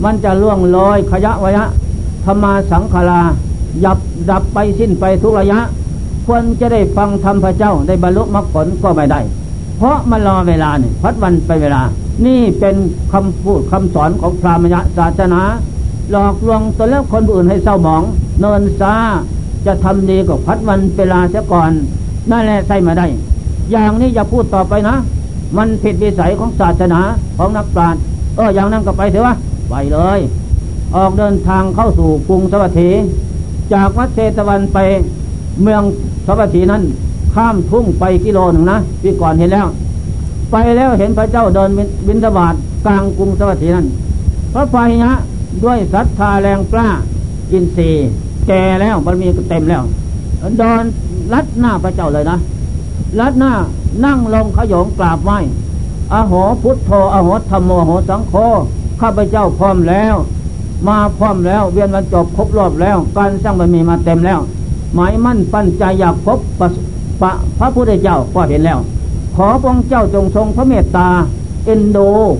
[0.03, 1.65] มันจะล่วงลอยขยะวยะ
[2.25, 3.21] ธรรมาสังขารา
[3.83, 5.59] ยับดับไปสิ้นไปทุกระยะ
[6.25, 9.19] ควรจะได้ฟังธรรมพระเจ้าได้บรรลุมรรคผลก็ไม่ได้
[9.77, 11.81] เพราะมันรอเวลานี่พัดวันไปเวลา
[12.25, 12.75] นี่เป็น
[13.11, 15.41] คำพูดคำสอนของพระมยะศาสนา
[16.11, 18.03] หลอกลวงตัวแล้วคนอื่นให้เศร้าหมอง
[18.39, 18.95] เนินซา
[19.65, 21.71] จะทำดีก็พัดวันเวลาเสียก่อน
[22.31, 23.07] นั่นแหละใส่มาได้
[23.71, 24.95] อย่างนี้อย่าพูดต่อไปนะ
[25.57, 27.01] มันผิดวิสัยของศาสนา
[27.37, 28.01] ของนักปราชญ์
[28.35, 29.35] เอออย่างนั้นก็ไปเถอะวะ
[29.69, 30.19] ไปเลย
[30.95, 32.91] ออกเดินทางเข้าสู่กรุงสวัสดี
[33.73, 34.77] จากวัดเชตวันไป
[35.61, 35.83] เมือง
[36.27, 36.83] สวัสดีนั้น
[37.35, 39.67] ข้ามทุ่งไปกิโลหนึ่งนะพี่ก่อนเห็นแล้ว
[40.51, 41.69] ไปแล้วเห็นพระเจ้าเดิน
[42.07, 43.85] บินทบาทกลางกรุงสวัสดีนั้น
[44.53, 45.11] พระพายะ
[45.63, 46.89] ด้วยศรัทธาแรงกล้า
[47.51, 48.07] อินทรีย์
[48.47, 49.83] แก่แล้วบารมีเต็มแล้ว
[50.57, 50.83] เดิน
[51.33, 52.37] ลัดหน้าพระเจ้าเลยนะ
[53.19, 53.53] ลัดหน้า
[54.05, 55.39] นั่งลงขยงกราบไหว้
[56.13, 58.33] อโหพุทโธอโหธรรมโมโหสังโฆ
[59.01, 60.15] ข้าพเจ้าพร้อมแล้ว
[60.87, 64.39] มาพร้อมแล้วเวียนวันจบครบรอบแล้ว การสร้างบารมีมาเต็มแล้ว
[64.93, 66.67] หมายมั่นปั้นใจอยากพบปะ
[67.21, 68.79] ปะพระพุทธเจ้าก็เห็นแล้ว
[69.35, 71.07] ขอพระเจ้าจงทรงพระเมตตา
[71.65, 71.97] เอ็นโด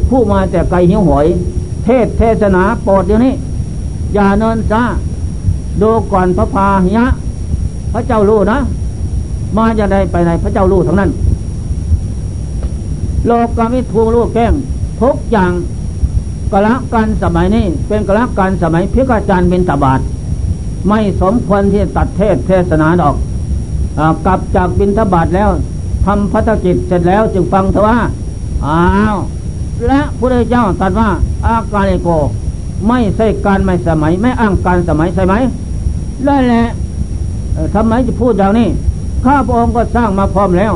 [0.10, 1.28] ผู้มาแต่ไกลหิวหอย
[2.06, 3.34] ศเทศนาโปรดเดี๋ยวนี้
[4.14, 4.84] อย่าเนินซา
[5.82, 7.06] ดูก่อนพระพาหิยะ
[7.94, 8.60] พระเจ้ารู้นะ
[9.58, 11.12] มาจะได้ไปไหนพระเจ้ารู้ทั้งนั้น
[13.28, 14.54] โลกกามิทูรู้แก้ง
[15.02, 15.52] ทุกอย่าง
[16.52, 20.00] กละการสมัยนี้เป็นกละการสมัยพิกาจารย์เป็นตบาท
[20.88, 23.16] ไม่สมควรที่ตัดเทศเทศนาดอก
[24.00, 25.50] อกลับจากบินทบาทแล้ว
[26.06, 27.98] ทำพัฒกิจเสร็จแล้วจึงฟังเถอะว่า
[28.66, 29.16] อ้าว
[29.88, 31.10] และพระเจ้าตรัสว่า
[31.46, 32.10] อากาลิโก
[32.88, 35.36] ไม่ใช่การไม่สมัย ไม่อ้างการสมัยใช่ไหม
[36.26, 36.64] ได้แหละ
[37.76, 38.68] ทำไมจะพูดอย่างนี้
[39.26, 40.74] ข้าพระองค์ก็สร้างมาพร้อมแล้ว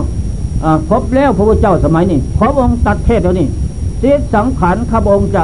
[0.90, 3.48] ครบแล้วพระพุทธเจ้าสมัยนี้ขอพระองค์ตัดเทศเดี๋ยวนี้
[4.02, 5.44] สิสังขารข้าพระองค์จะ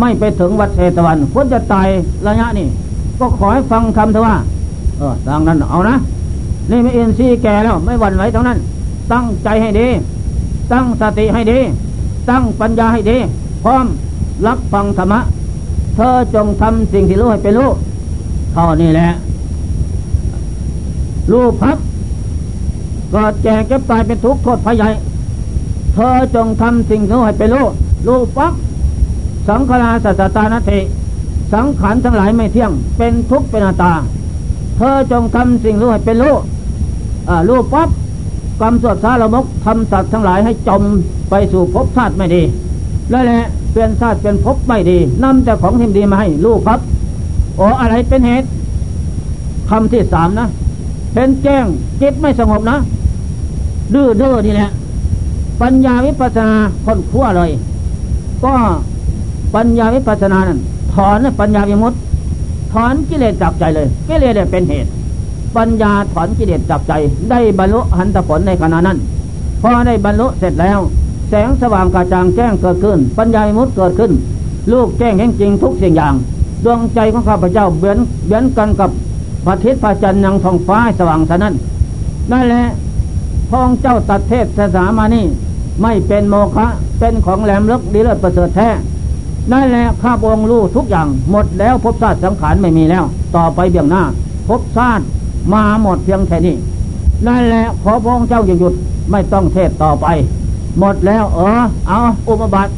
[0.00, 1.88] ไม่ไปถึงวัดเชตวันควรจะตาย
[2.26, 2.66] ระยะนี้
[3.18, 4.36] ก็ขอให้ฟังคำเถอะว่า
[4.98, 5.96] เออทางนั้นเอานะ
[6.70, 8.58] นี่ไม่เอ็นซีแก่แล้ว ไม่หวั่นไหวทั้งนั้น
[9.12, 9.88] ตั้งใจให้ดี
[10.72, 11.58] ตั้งสติให้ดี
[12.30, 13.18] ตั้งปัญญาให้ดี
[13.64, 13.86] พร้อม
[14.46, 15.20] รับฟังธรรมะ
[15.94, 17.70] เธอจงทำสิ่งที่รู้ให้เป็นรู้
[18.52, 19.08] เท่านี้แหละ
[21.30, 21.78] รู้พับ
[23.14, 24.88] ก็แจกเก็บตายเป็นทุกข์โทษภัยใหญ่
[25.94, 27.66] เธอจงทำสิ่งนู้ให้เป็นรู้
[28.06, 28.52] รู้ปั๊บ
[29.48, 30.78] สังขาราสัตตานติ
[31.52, 33.92] สังขารทั้งหลายไม่เที่ยง เป็นทุกข์เป็นอนัตตา
[34.76, 36.34] เธอจงทำสิ่งรู้ให้เป็นรู้
[37.48, 37.88] รู้ปั๊บ
[38.60, 40.82] กรรมสวดสารมกทำสัตว์ทั้งหลายให้จม
[41.30, 42.42] ไปสู่ภพชาติไม่ดี
[43.10, 46.80] แล้วแหละเป็นชาติเป็นภพไม่ดีนำแต่ของที่ดีมาให้ลูกครับ
[47.56, 48.46] โอ้อะไรเป็นเหตุ
[49.70, 50.48] คำที่สามนะ
[51.14, 51.64] เป็นแจ้ง
[52.00, 52.76] จิตไม่สงบนะ
[53.94, 54.70] ดื้อเด้อนี่แหละ
[55.62, 57.50] ปัญญาวิปัสนาคนขั้วเลย
[58.44, 58.54] ก็
[59.54, 60.58] ปัญญาวิปัสนานั้น
[60.94, 61.96] ถอนปัญญาวิมุตติ
[62.72, 64.90] ถอนกิเลสจากใจเลยกิเลสเป็นเหตุ
[65.56, 66.92] ปัญญาถอนกิเลสจากใจ
[67.30, 68.98] ได้บรรลุหันตผลในขณะนั้น
[69.62, 70.78] พอได้บรรลุเสร็จแล้ว
[71.28, 74.12] แสงสว่างกระจ่างแจ้งเกิดขึ้น ปัญญามุตเกิดขึ้น
[74.72, 76.14] ลูกแจ้งแห่งจริงทุกสิ่งอย่าง
[76.64, 78.90] ดวงใจของข้าพเจ้าเบือนเบือนกันกับ
[79.44, 81.54] พระทิศพระจันทร์ยังทองฟ้าสว่างสนั้น
[82.32, 82.64] นั่นแหละ
[83.50, 85.24] พองเจ้าตัดเทศสามานี่
[85.82, 86.66] ไม่เป็นโมฆะ
[86.98, 88.68] เป็นของแหลมลึกดีเลิศประเสริฐแท้
[89.52, 93.04] นั่นแหละข้าพองรู้ทุกอย่างหมดแล้วภพชาติสังขารไม่มีแล้ว
[93.36, 94.02] ต่อไปเบี่ยงหน้า
[94.48, 95.04] ภพชาติ
[95.52, 96.56] มาหมดเพียงแค่นี้
[97.26, 98.74] นั่นแหละขอพระองค์เจ้าอย่าหยุด
[99.10, 100.06] ไม่ต้องเทศต่อไป
[100.78, 101.98] หมดแล้ว เออ เอา
[102.28, 102.72] อุปบัติ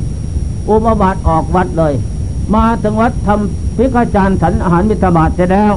[0.71, 1.95] อุปบัติออกวัดเลย
[2.55, 5.73] มาถึงวัดทำพิฆาจารฉันอาหารมิตรบาทเสร็จแล้ว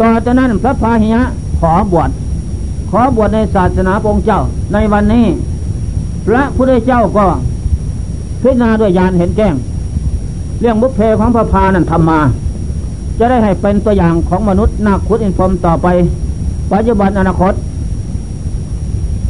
[0.00, 1.22] ต่อจากนั้นพระพาหิยะ
[1.60, 2.10] ขอบวช
[2.90, 4.40] ขอบวชในศาสนาองค์เจ้า
[4.72, 5.26] ในวันนี้
[6.26, 7.26] พระพุทธเจ้าก็
[8.42, 9.54] พิจารณาด้วยญาณเห็นแจ้ง
[10.60, 12.20] เรื่องบุพเพของพระพานั้นทำมา
[13.18, 15.86] จะได้ให้เป็นตัวอย่างของมนุษย์นักขุดอินฟอมต่อไป
[16.72, 17.54] ปัจจุบันอนาคต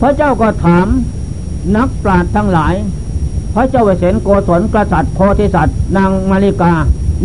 [0.01, 0.87] พระเจ้าก็ถาม
[1.77, 2.75] นักปราชญ์ทั้งหลาย
[3.55, 6.73] พระเจ้าเวเสนโกศลกษัตริย์โพธิสัตว์นางมาริกา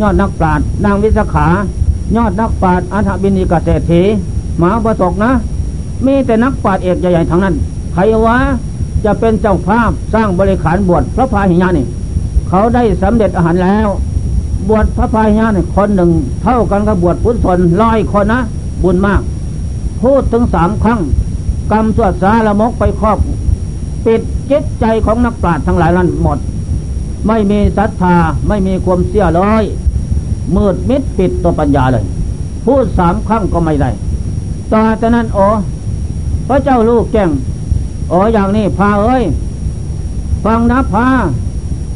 [0.01, 1.47] ยอดนักปราชญ์นางวิสขา
[2.15, 4.01] ยอดนักปราชญ์อัฐบินีกเศรษฐี
[4.57, 5.31] หมาประสกนะ
[6.05, 7.55] มีแต่นักปราชญ์เอกใหญ่ๆทั้งนั้น
[7.93, 8.37] ใครวะ
[9.05, 11.85] จะเป็นเจ้าภาพสร้างบริขารบวชพระพาหิญานี่
[12.49, 13.87] เขาได้สำเร็จอาหารแล้ว
[14.69, 16.11] บวชพระพาหิญานี่คนหนึ่ง
[16.43, 18.39] เท่ากันกับบวชพุทธชนร้อยคนนะ
[18.83, 19.21] บุญมาก
[20.01, 20.99] พูดถึงสามครั้ง
[21.71, 23.17] กรรมสวดสารมกไปครอบ
[24.05, 24.21] ปิด
[24.51, 26.37] จิตใจของนักปราชญ์ทั้งหลายนั้นหมด
[27.27, 28.15] ไม่มีศรัทธา
[28.47, 29.63] ไม่มีความเสียเลย
[30.55, 32.03] มืดมิดปิดตัวปัญญาเลย
[32.65, 33.89] พูดสามครั้งก็ไม่ได้
[34.73, 35.45] ต่อจากนั้นโอ้
[36.47, 37.29] พระเจ้าลูกแจ้ง
[38.11, 39.23] อ๋ออย่างนี้พาเอ้ย
[40.45, 41.07] ฟังนะพา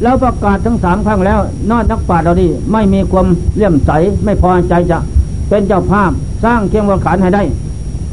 [0.02, 1.40] แล้วประกาศทั้งสามครั้งแล้ว
[1.70, 3.92] นอดนักปราชญ์เราดีไม่มีความเลี่ยมใส
[4.24, 4.98] ไม่พอใจจะ
[5.50, 6.12] เป็นเจ้าภาพ
[6.44, 7.44] สร้างเคียงวังขันให้ได้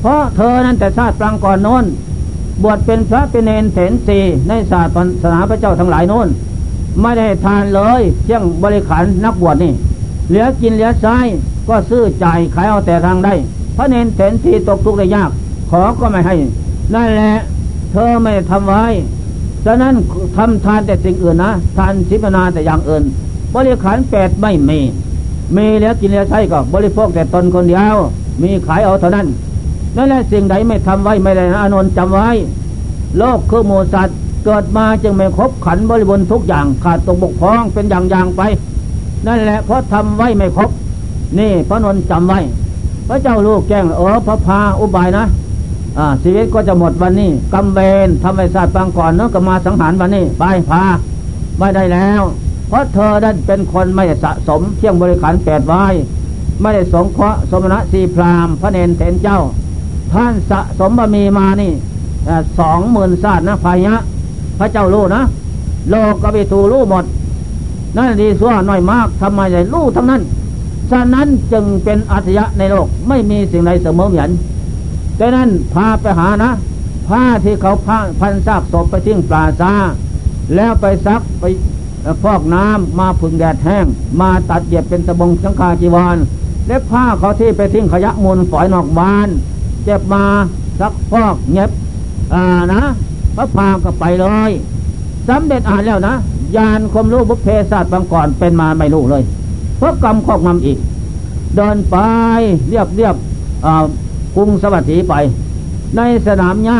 [0.01, 1.85] เพราะเธอนั้นแต่ชาติปรางก่อนโน้น
[2.63, 4.83] บวชเป็นพระเป็นเนนเถนสีในศา
[5.23, 6.29] สนาพระเจ้าทั้งหลายโน้น
[7.01, 9.73] ไม่ได้ทานเลยเที่ยงบริขารนักบวชนี่
[10.29, 11.17] เหลือกินเหลือใช้
[11.69, 13.35] ก็ซื้อจ่ายขายเอาแต่ทางได้
[13.77, 15.31] พระเนนเถนสีตกทุกข์ได้ยาก
[15.71, 16.35] ขอก็ไม่ให้
[16.95, 17.33] นั่นแหละ
[17.93, 18.85] เธอไม่ทำไว้
[19.65, 19.95] ฉะนั้น
[20.37, 23.03] ทำทานแต่สิ่งอื่นนะ ทานสิบนาแต่อย่างอื่น
[23.55, 24.81] บริขารแปดไม่มี
[25.57, 27.97] มีแล้วกินแล้วใช้ก็บริโภคแต่ตนคนเดียว
[28.43, 29.27] มีขายเอาเท่านั้น
[29.97, 32.31] นั่นแหละสิ่งใดไม่ทำไว้ไม่ได้นะอนนท์จำไว้
[33.19, 38.43] โลกคือหมูสัตว์เกิดมาจึงไม่ครบขันบริบูรณ์ทุกอย่างขาดตกบกพร่องเป็นอย่างๆไป
[39.27, 40.71] นั่นแหละเพราะทำไว้ไม่ครบ
[41.39, 42.41] นี่พระนนท์จำไว้
[43.09, 45.25] พระเจ้าลูกแก้งเออพระพาอุบายนะ
[45.99, 50.83] อ่าชีวิตก็จะหมดวันนี้กำเบนทำให้ศาสตร์ฟังก่อนเนาะก็มาสังหารวันนี้ไปพา
[51.59, 52.23] ไม่ได้แล้ว
[52.69, 55.85] เพราะเธอนั้นเป็นคนไม่สะสมเที่ยงบริขารแปดไว้
[56.61, 59.41] ไม่ได้สงเคราะห์สมณะสีพรามพระเนนเถนเจ้า
[60.13, 61.73] ท่านสะสมบะมีมานี่
[62.59, 63.95] สองหมื่นศาสตร์นะพายะ
[64.59, 65.23] พระเจ้ารู้นะ
[65.91, 67.05] โลกกบิทูรู้หมด
[67.97, 70.23] นั่นดีสัวน้อยมากทำไมใหญ่รู้ทั้งนั้น
[70.91, 74.31] ฉะนั้นจึงเป็นอัจฉริยะในโลกไม่มีสิ่งใดเสมอเหมือน
[75.19, 76.51] ดังนั้นพาไปหานะ
[77.09, 79.73] ผ้าที่เขาผ้าพันซากศพไปทิ้งปลาซา
[80.55, 81.45] แล้วไปซักไป
[82.23, 83.87] ฟอกน้ำมาผึ่งแดดแห้ง
[84.21, 86.17] มาตัดเย็บเป็นสบงสังคาจีวร
[86.67, 89.29] และผ้าเขาที่ไปทิ้งขยะมูลฝอยนอกบ้าน
[89.85, 90.25] เจ็บมา
[90.81, 91.71] ซักฟอกเย็บ
[92.35, 92.83] อ่านะ
[93.37, 94.51] พระพาก็ไปเลย
[95.29, 96.15] สำเร็จอ่านแล้วนะ
[96.57, 99.23] ยานคมรู้บุพเพศาสตร์บางก่อนเป็นมาไม่รู้เลย
[99.79, 100.79] เพราะกรรมครอบงำอีก
[101.57, 101.97] เดินไป
[102.69, 103.17] เรียบเรียบ
[104.37, 105.15] กรุงสวัสดีไป
[105.97, 106.79] ในสนามหญ้า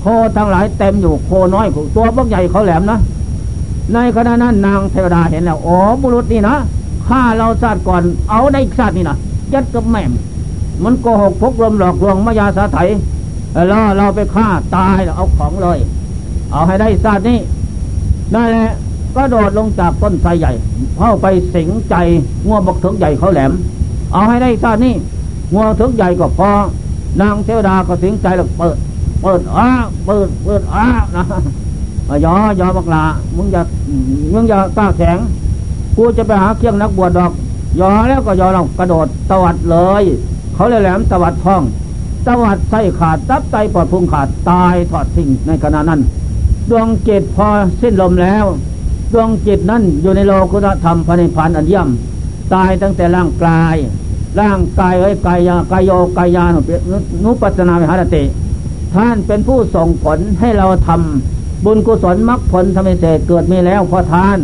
[0.00, 0.04] โค
[0.36, 1.66] ทั้งหลายเต็มอยู่โคน้อย
[1.96, 2.98] ตัวพวกใหญ่เขาแหลมนะ
[3.94, 6.56] ในขณะนั้นนางเทวดาเห็นแล้วอ๋อบุรุษนี่นะ
[7.08, 9.16] ฆ่าเราชาติก่อนเอาได้ชาตินี่นะ
[9.52, 10.02] ยัดกับแม่
[10.84, 12.78] มันโกหกพกลมหลอกลวงมายาสาไถ
[13.72, 15.78] ล่อเราไปฆ่าตายเอาของเลย
[16.52, 17.38] เอาให้ได้ชาตินี้
[18.34, 18.68] นั่นแหละ
[19.14, 20.52] ก็โดดลงจากต้นไทรใหญ่
[20.98, 21.94] เข้าไปสิงใจ
[22.46, 23.52] ง่วงบกถึงใหญ่เขาแหลม
[24.12, 24.94] เอาให้ได้ชาตินี้
[25.52, 26.50] งัวถึงใหญ่ก็พอ
[27.20, 28.76] นางเทวดาก็สิงใจแล้วเปิด
[29.22, 29.68] เปิดอ้า
[30.04, 31.24] เปิดเปิดอ้านะ
[32.24, 33.04] ยอยอบักลา
[33.36, 33.62] มึงอย่า
[34.32, 35.18] มึงอย่ากล้าแสง
[35.96, 37.32] กูจะไปหาเครื่องนักบวชดอก
[37.80, 40.04] ยอแล้วก็ยอเรากระโดดตวัดเลย
[40.56, 41.62] เขาเลยแหลมตวัดท้อง
[42.26, 46.00] ตวัดไส้ขาดตับไตปอดพุงขาดตายถอดทิ้งในขณะนั้น
[46.70, 47.48] ดวงจิตพอ
[47.80, 48.44] สิ้นลมแล้ว
[49.12, 51.88] ดวงจิตนั้นอยู่ในโลกุตธรรมพระนิพพานอันเยี่ยม
[52.54, 53.76] ตายตั้งแต่ร่างกาย
[54.40, 56.60] ร่างกายเอ้ยกายากายโยกายานุ
[57.24, 58.22] นุปัสนาวิหารติ
[58.94, 64.38] ท่านเป็นผู้ส่งผลให้เราทำบุญกุศลมรรคผลทำให้เศษเกิดมีแล้วพอทาน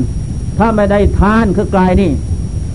[0.58, 2.10] ถ้าไม่ได้ทานคือกายนี่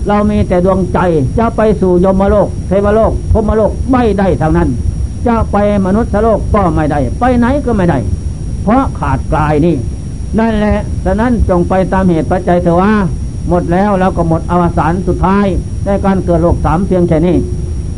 [0.08, 0.98] เรามีแต่ดวงใจ
[1.38, 4.68] จะไปสู่ยมโลกเทวโลก พมโลกไม่ได้เท่านั้น
[5.26, 5.56] จะไป
[5.86, 7.98] มนุษย์โลกก็ไม่ได้ ไปไหนก็ไม่ได้
[8.62, 9.76] เพราะขาดกายนี่
[10.38, 12.92] นั่นแหละ ฉะนั้นจงไปตามเหตุปัจจัยเถอะว่า
[13.48, 15.46] หมดแล้วแล้วก็หมดอวสานสุดท้าย
[15.86, 17.36] ในการเกิดโลกสามเพียงแค่นี้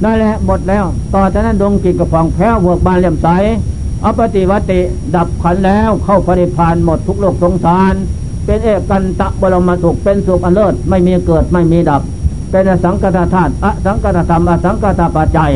[0.05, 3.29] นั่นแหละหมดแล้ว ต่อจากนั้นดวงจิตกระฟองแพ้วเวกบานเลี่ยมใส
[4.05, 4.81] อปฏิวัติ
[5.15, 7.95] ดับขันแล้วเข้าปริพานหมดทุกโลกสงสาร
[8.45, 12.03] เป็นเอกกันตะบรมสุขเป็นสุขอันเลิศไม่มีเกิดไม่มีดับ
[12.51, 15.53] เป็นอสังกตธาตุอสังกตธรรมอสังกตปัจจัย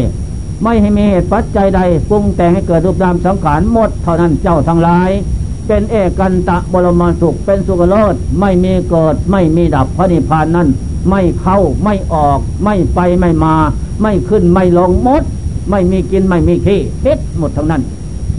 [0.63, 5.11] ไม่ให้มีเหตุปัจจัยใดปรุงแต่งให้เกิดรูปนามสังขารหมด เท่านั้นเจ้าทั้งหลาย
[5.67, 10.69] เป็นเอกันตะบรมสุขเป็นสุขโลดไม่มีเกิดไม่มีดับพระนิพพานนั้น
[11.11, 13.55] ไม่เข้าไม่ออก ไม่ไปไม่มา
[14.03, 15.23] ไม่ขึ้นไม่ลงหมด
[15.71, 17.83] ไม่มีกินไม่มีขี้พิษหมดทั้งนั้น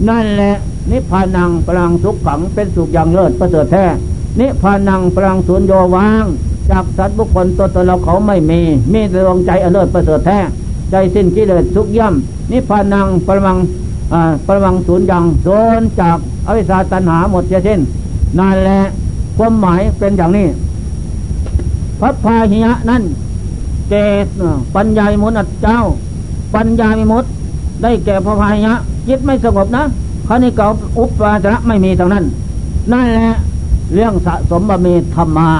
[0.08, 0.54] นั่นแหละ
[0.90, 3.84] นิพพานังพลังสุขขังเป็นสุขอย่างเลิศประเสริฐแท้
[4.40, 6.24] นิพพานังพลังสุญโยวาง
[6.70, 8.60] จากสัตว์บุคคลตัวตนเราเขาไม่มี
[8.92, 10.38] มีแต่ดวงใจอเลิศประเสริฐแท้
[10.90, 13.58] ใจสิ้นกิเลสทุกย่ำนิพพานังพลัง
[14.46, 15.48] พลังศูนย์ยังโด
[15.80, 17.80] นจากอวิชชาตันหาหมดเสียสิ้น
[18.38, 18.80] นั่นแหละ
[19.36, 20.46] ความหมายเป็นอย่างนี้
[22.00, 23.02] พระพาหิยะนั่น
[23.88, 23.94] เจ
[24.24, 24.26] ต
[24.74, 25.78] ปัญญามุนัตเจ้า
[26.54, 27.24] ปัญญามิมุต
[27.82, 28.74] ได้แก่พระพาหิยะ
[29.08, 29.82] จิตไม่สงบนะ
[30.28, 30.66] คณิกา
[30.98, 32.24] อุปปาจระไม่มีทางนั้น
[32.92, 33.30] นั่นแหละ
[33.94, 35.50] เรื่องสะสมบะมีธรรมมา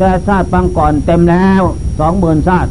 [0.00, 1.62] แต่ชาติปังก่อนเต็มแล้ว
[1.98, 2.70] สองหมื่นชาติ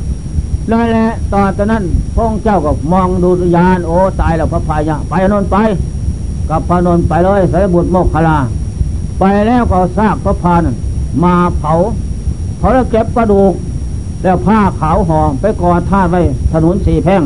[0.72, 1.84] นั่นแหละตอนตอนนั้น
[2.16, 5.58] พระเจ้าก็มองดูยานโอ้ตายแล้วพระพายะไปนนไป
[6.50, 8.38] กับพระนนไปเลยสายบุตรโมกขลา
[9.20, 10.62] ไปแล้วก็ซากพระพาน
[11.24, 11.74] มาเผา
[12.60, 13.54] เขาแล้วเก็บกระดูก
[14.24, 16.22] แล้วผ้าขาวห่อไปกอดธาตุไว้
[16.52, 17.24] ถนนสี่แพ่ง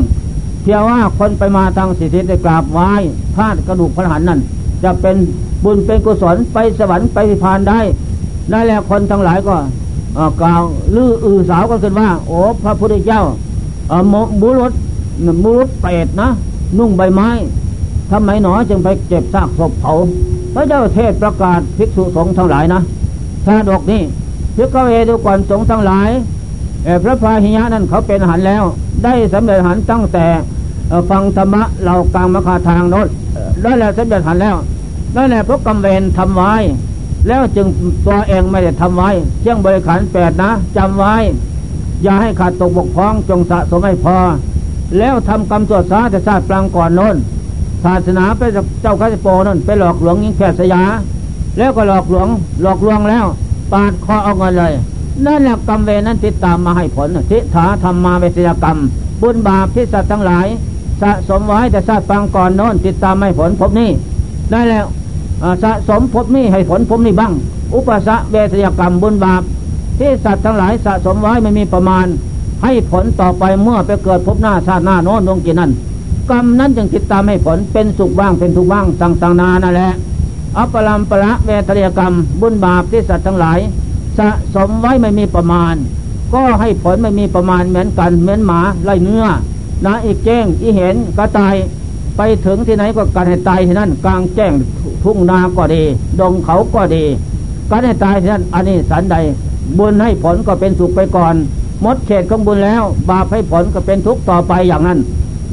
[0.62, 2.90] เพียงว่าคนไปมาทางสิทธิได้กราบไหว้
[3.36, 4.40] ธาตุกระดูกพระหันนั่น
[4.84, 5.16] จะเป็น
[5.64, 7.80] บุญเป็นกุศลไปสวรรค์ไปพานได้
[8.50, 9.56] ได้แล้วคนทั้งหลายก็
[10.40, 10.62] กล่าว
[10.94, 13.22] ลืออือสาวก็ขึ้นว่า โอ้พระพุทธเจ้า
[14.42, 14.72] บุรุษ
[15.44, 16.28] บุรุษเปรตนะ
[16.78, 17.28] นุ่งใบไม้
[18.10, 19.92] ทำไมหนอจึงไปเจ็บซากศพเผา
[20.54, 22.80] พระเจ้าเทศประกาศภิกษุสงฆ์ทั้งหลายนะ
[23.46, 24.02] ชาดกนี่
[24.56, 26.10] พิกเวดูก่อนสงฆ์ทั้งหลาย
[27.02, 28.62] พระพาหิยะนั้นเขาเป็นหันแล้ว
[29.04, 30.26] ได้สำเร็จหันตั้งแต่
[31.10, 33.08] ฟังธรรมะเรากลางมคาทางโน้น
[33.62, 34.56] ได้แล้วสำเร็จหันแล้ว
[35.14, 36.52] ได้แล้วพระกำเวนทำไว้
[37.28, 37.66] แล้วจึง
[38.06, 39.10] ตัวเองไม่ได้ทำไว้
[39.40, 41.14] เชี่ยงบริขารแปดนะจำไว้
[42.02, 44.16] อย่าให้ขาดตกบกพร่องจงสะสมให้พอ
[44.98, 47.16] แล้วทำกรรมตรวจสาจะชาติปรางก่อนโน้น
[47.84, 48.42] ศาสนาไป
[48.82, 50.82] เจ้าข้าโปนั่นไปหลอกหลวงยิงแพทย์สยา
[51.58, 52.28] แล้วก็หลอกหลวง
[52.62, 53.26] หลอกลวงแล้ว
[53.72, 54.72] ปาดคอเอาเงินเลย
[55.26, 58.78] นั่นแหละกรรมเวนั้นติดตามมาให้ผลทิฏฐาธรรมมาเวทยกรรม
[59.20, 60.46] บุญบาปที่สัตว์ทั้งหลาย
[61.02, 63.90] สะสมไว้แต่ชาติปังก่อนโน้นติดตามให้ผลพบนี้
[64.50, 64.84] ได้แล้ว
[65.62, 67.32] สะสมพบนี้ให้ผลพบนี้บ้าง
[67.74, 69.42] อุปสะเวทยกรรมบุญบาป
[69.98, 72.06] ที่สัตว์ทั้งหลายสะสมไว้ไม่มีประมาณ
[72.62, 75.70] ให้ผลต่อไปเมื่อไปเกิดพบหน้าชาติหน้าโน้นดวงกินนั้น
[76.30, 79.92] กรรมนั้นจึงติดตามให้ผลเป็นสุขบ้างเป็นทุกข์บ้างต่างๆนานั่นแหละ
[80.58, 83.58] อัปลัมปละเวทยกรรม บุญบาปที่สัตว์ทั้งหลาย
[84.18, 85.74] สะสมไว้ไม่มีประมาณ
[86.34, 89.24] ก็ให้ผลไม่มีประมาณเหมือนกันเหมือนหมาไล่เนื้อ
[89.86, 91.54] นะอีกแจ้งอีเห็นก็ตาย
[92.16, 94.52] ไปถึงที่ไหนก็การให้ตายที่นั่นกลางแจ้ง
[95.04, 95.82] ทุ่งนาก็ดี
[96.20, 97.04] ดงเขาก็ดี
[97.70, 99.16] การให้ตายที่นั่นอันนี้สันใด
[99.78, 101.34] บุญให้ผลก็เป็นสุขไปก่อน
[101.84, 104.98] มดเขตของบุญแล้ว บาปให้ผลก็เป็นทุกข์ต่อไปอย่างนั้น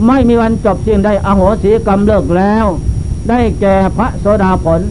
[0.07, 2.65] ไม่มีวันจบสิ้นได้อโหสิกรรมเลิกแล้ว
[3.29, 4.81] ได้แก่พระโสดาผล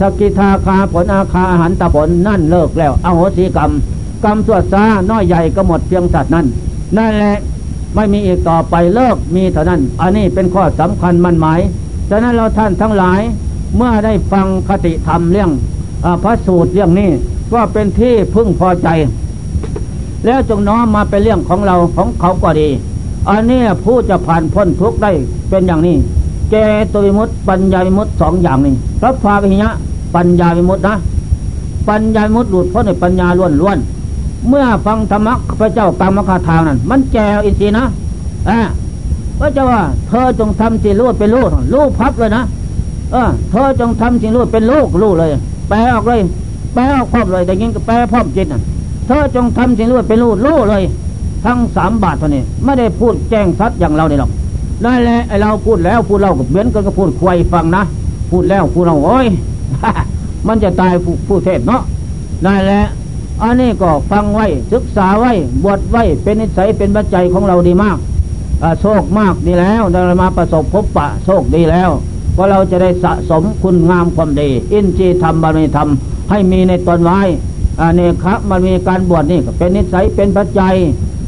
[0.00, 3.70] สกิทาคาผลอาคาอาหารตาผลนั่นเลิกแล้วอโหสิกรรม
[4.24, 6.46] กรรมสวดซาน้อยใหญ่ก็หมดเพียงสัตว์นั้น
[6.96, 7.36] นั่นแหละ
[7.96, 11.60] ไม่มีอีกต่อไปเลิกมีเท่านั้น อันนี้เป็นข้อสำคัญมันหมาย
[12.10, 13.20] ฉะนั้นเราท่านทั้งหลาย
[13.76, 15.50] เมื่อได้ฟังคติธรรมเรื่อง
[16.04, 17.10] อพระสูตรเรื่องนี้
[17.52, 18.88] ก็เป็นที่พึ่งพอใจ
[20.24, 22.68] แล้วจงน้อมมาเป็นเรื่องของเราของเขาก็ดี
[23.28, 25.10] อันนี้ผู้จะผ่านพ้นทุกข์ได้
[25.50, 25.96] เป็นอย่างนี้
[26.50, 26.54] เจ
[26.92, 29.70] ตุวิมุตต์ปัญญาวิมุตต์สองอย่างนี้พระพาวิญญะ
[30.14, 30.94] ปัญญาวิมุตต์นะ
[31.88, 33.78] ปัญญาวิมุตต์หลุดพ้นในปัญญาล้วนล้วน
[34.48, 37.84] เมื่อฟังธรรมะพระเจ้ากรรมคาทางนั้น มันแจวอินทรีย์นะ
[38.48, 38.58] อ่า
[39.40, 42.42] ก็จะว่า เธอจงทำสิรู้เป็นรู้รู้พับเลยนะ
[43.12, 45.30] เออเธอจงทำสิ่งรู้เป็นลูกรู้เลย
[45.68, 46.20] แปลออกเลย
[46.74, 48.60] แปลออกพร้อมเลยแต่ยิงก็แปลพร้อมจิตน่ะ
[49.06, 50.82] เธอจงทำสิ่งรู้เป็นลูกรู้เลย
[51.44, 54.30] ทั้งสามบาทเท่านี้ไม่ได้พูดแจ้งทัดอย่างเราเนี่ยหรอก
[54.84, 57.82] นั่นแหละไอเราพูดแล้วพูดเล่ากับเหมือนกันก็พูดควายฟังนะ
[58.30, 59.26] พูดแล้วพูดเราโอ้ย
[60.48, 61.82] มันจะตายผู้ผู้เทศเนาะ
[62.44, 62.82] นั่นแหละ
[63.42, 65.32] อันนี้ก็ฟังไว้ศึกษาไว้
[65.64, 67.98] บวชไว้เป็นนิสัยเป็นปัจจัยของเราดีมาก
[68.80, 71.90] โชคมากดีแล้วเรามาประสบพบปะโชคดีแล้ว
[72.36, 75.88] ก็เราจะได้สะสมคุณงามความดี อินทรีย์ธรรมบารมีธรรม
[76.30, 77.20] ให้มีในตนไว้
[77.80, 80.74] อันนี้ครับมันมีการบวชนี่เป็นนิสัยเป็นปัจจัย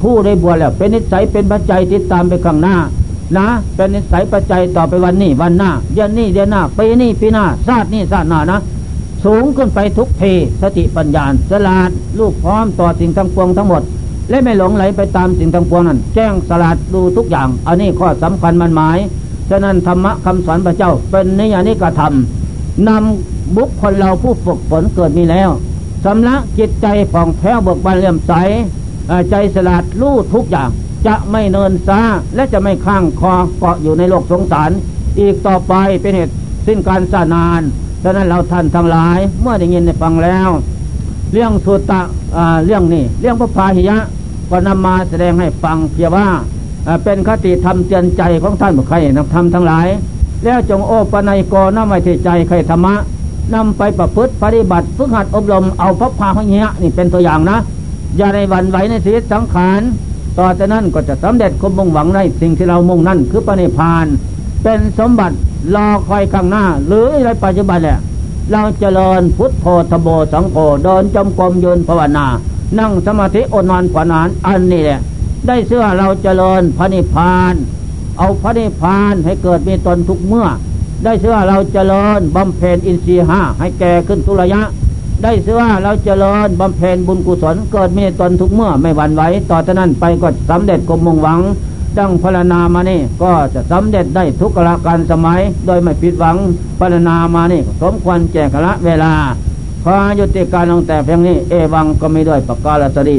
[0.02, 2.76] ผู้ได้บวชแล้ว เป็นนิสัยเป็นปัจจัยติดตามไปข้างหน้า
[3.36, 8.58] นะเป็นนิสัยปัจจัยต่อไปวันนี้วันหน้าเดือนนี้เดือนหน้าปีนี้ปีหน้าชาตินี้ชาติหน้านะ
[9.24, 13.82] สูงขึ้นไปทุกทีสติปัญญาสลาดลูกพร้อมต่อสิ่งทั้งปวงทั้งหมด
[14.30, 18.98] และไม่หลงไหลไปตามสิ่งทั้งปวงนั้น แจ้งสลาดดูทุกอย่าง อันนี้ข้อสำคัญมันหมาย
[19.50, 25.50] ฉะนั้นธรรมะคำสอนพระเจ้า เป็นนิยานิกระทำนำบุคคลเราผู้ฝึกฝนเกิดมีแล้ว
[26.04, 28.32] สำลักจิตใจผ่องแผ้วเบิกบานเลื่อมใส
[29.30, 30.68] ใจสลาดรู้ทุกอย่าง
[31.06, 32.00] จะไม่เนินซา
[32.34, 34.70] และจะไม่ข้างคอเกาะอยู่ในโลกสงสาร
[35.20, 36.34] อีกต่อไปเป็นเหตุ
[36.66, 37.62] สิ้นการสานาน
[38.02, 40.48] ฉะนั้นเราท่านทั้งหลาย เมื่อได้ยินได้ฟังแล้ว
[41.32, 42.00] เรื่องสุตตะ
[42.66, 43.98] เรื่องนี้ เรื่องพระพาหิยะ
[44.50, 46.26] ก็นำมาแสดงให้ฟังเพียงว่า
[47.04, 49.86] เป็นคติธรรมเตือนใจของท่านบุคคลนำทำทั้งหลาย
[50.44, 52.94] แล้วจงโอปนัยกรน้ำไว้ที่ใจใครธรรมะ
[53.54, 57.58] นำไปประพฤติปฏิบัติฝึกหัดอบรมเอาพระพาหิยะนี่เป็นตัวอย่างนะ
[58.16, 59.80] อย่าในวันไหวในชีวิตสังขาร
[60.38, 64.06] ต่อจากนั้นก็จะสำเร็จความมุ่งหวังในสิ่งที่เรามุ่งนั่นคือปณิพาน
[64.62, 65.36] เป็นสมบัติ
[65.74, 67.98] รอคอยข้างหน้า หรือในปัจจุบันแหละ
[68.52, 72.26] เราเจริญพุทโธธโบสังโฆเดินจมกรมยืนภาวนา
[72.78, 75.00] นั่งสมาธิอนอนผ่านานอันนี้แหละ
[75.46, 77.54] ได้เสื้อเราเจริญพระนิพพาน
[78.18, 80.46] เอาพระนิพพานให้เกิดมีตนทุกเมื่อ
[81.04, 84.62] ได้เสื้อเราเจริญบำเพ็ญอินทรีห้าให้แก่ขึ้นทุระยะ
[85.22, 91.40] ได้เสื้อเราเจริญบำเพ็ญบุญกุศลเกิดมีตนทุกเมื่อไม่หวั่นไหวต่อจากนั้นไปก็สำเร็จกลมมงหวัง
[91.98, 96.36] จังพรณนามานี่ ก็จะสำเร็จได้ทุกระการสมัย โดยไม่ผิดหวัง
[96.78, 99.12] พรณนามานี่ สมควรแจกละเวลา
[99.84, 103.16] ขอยุติการลงแต่เพียงนี้ เอวังก็ไม่ด้วยประกาศสริ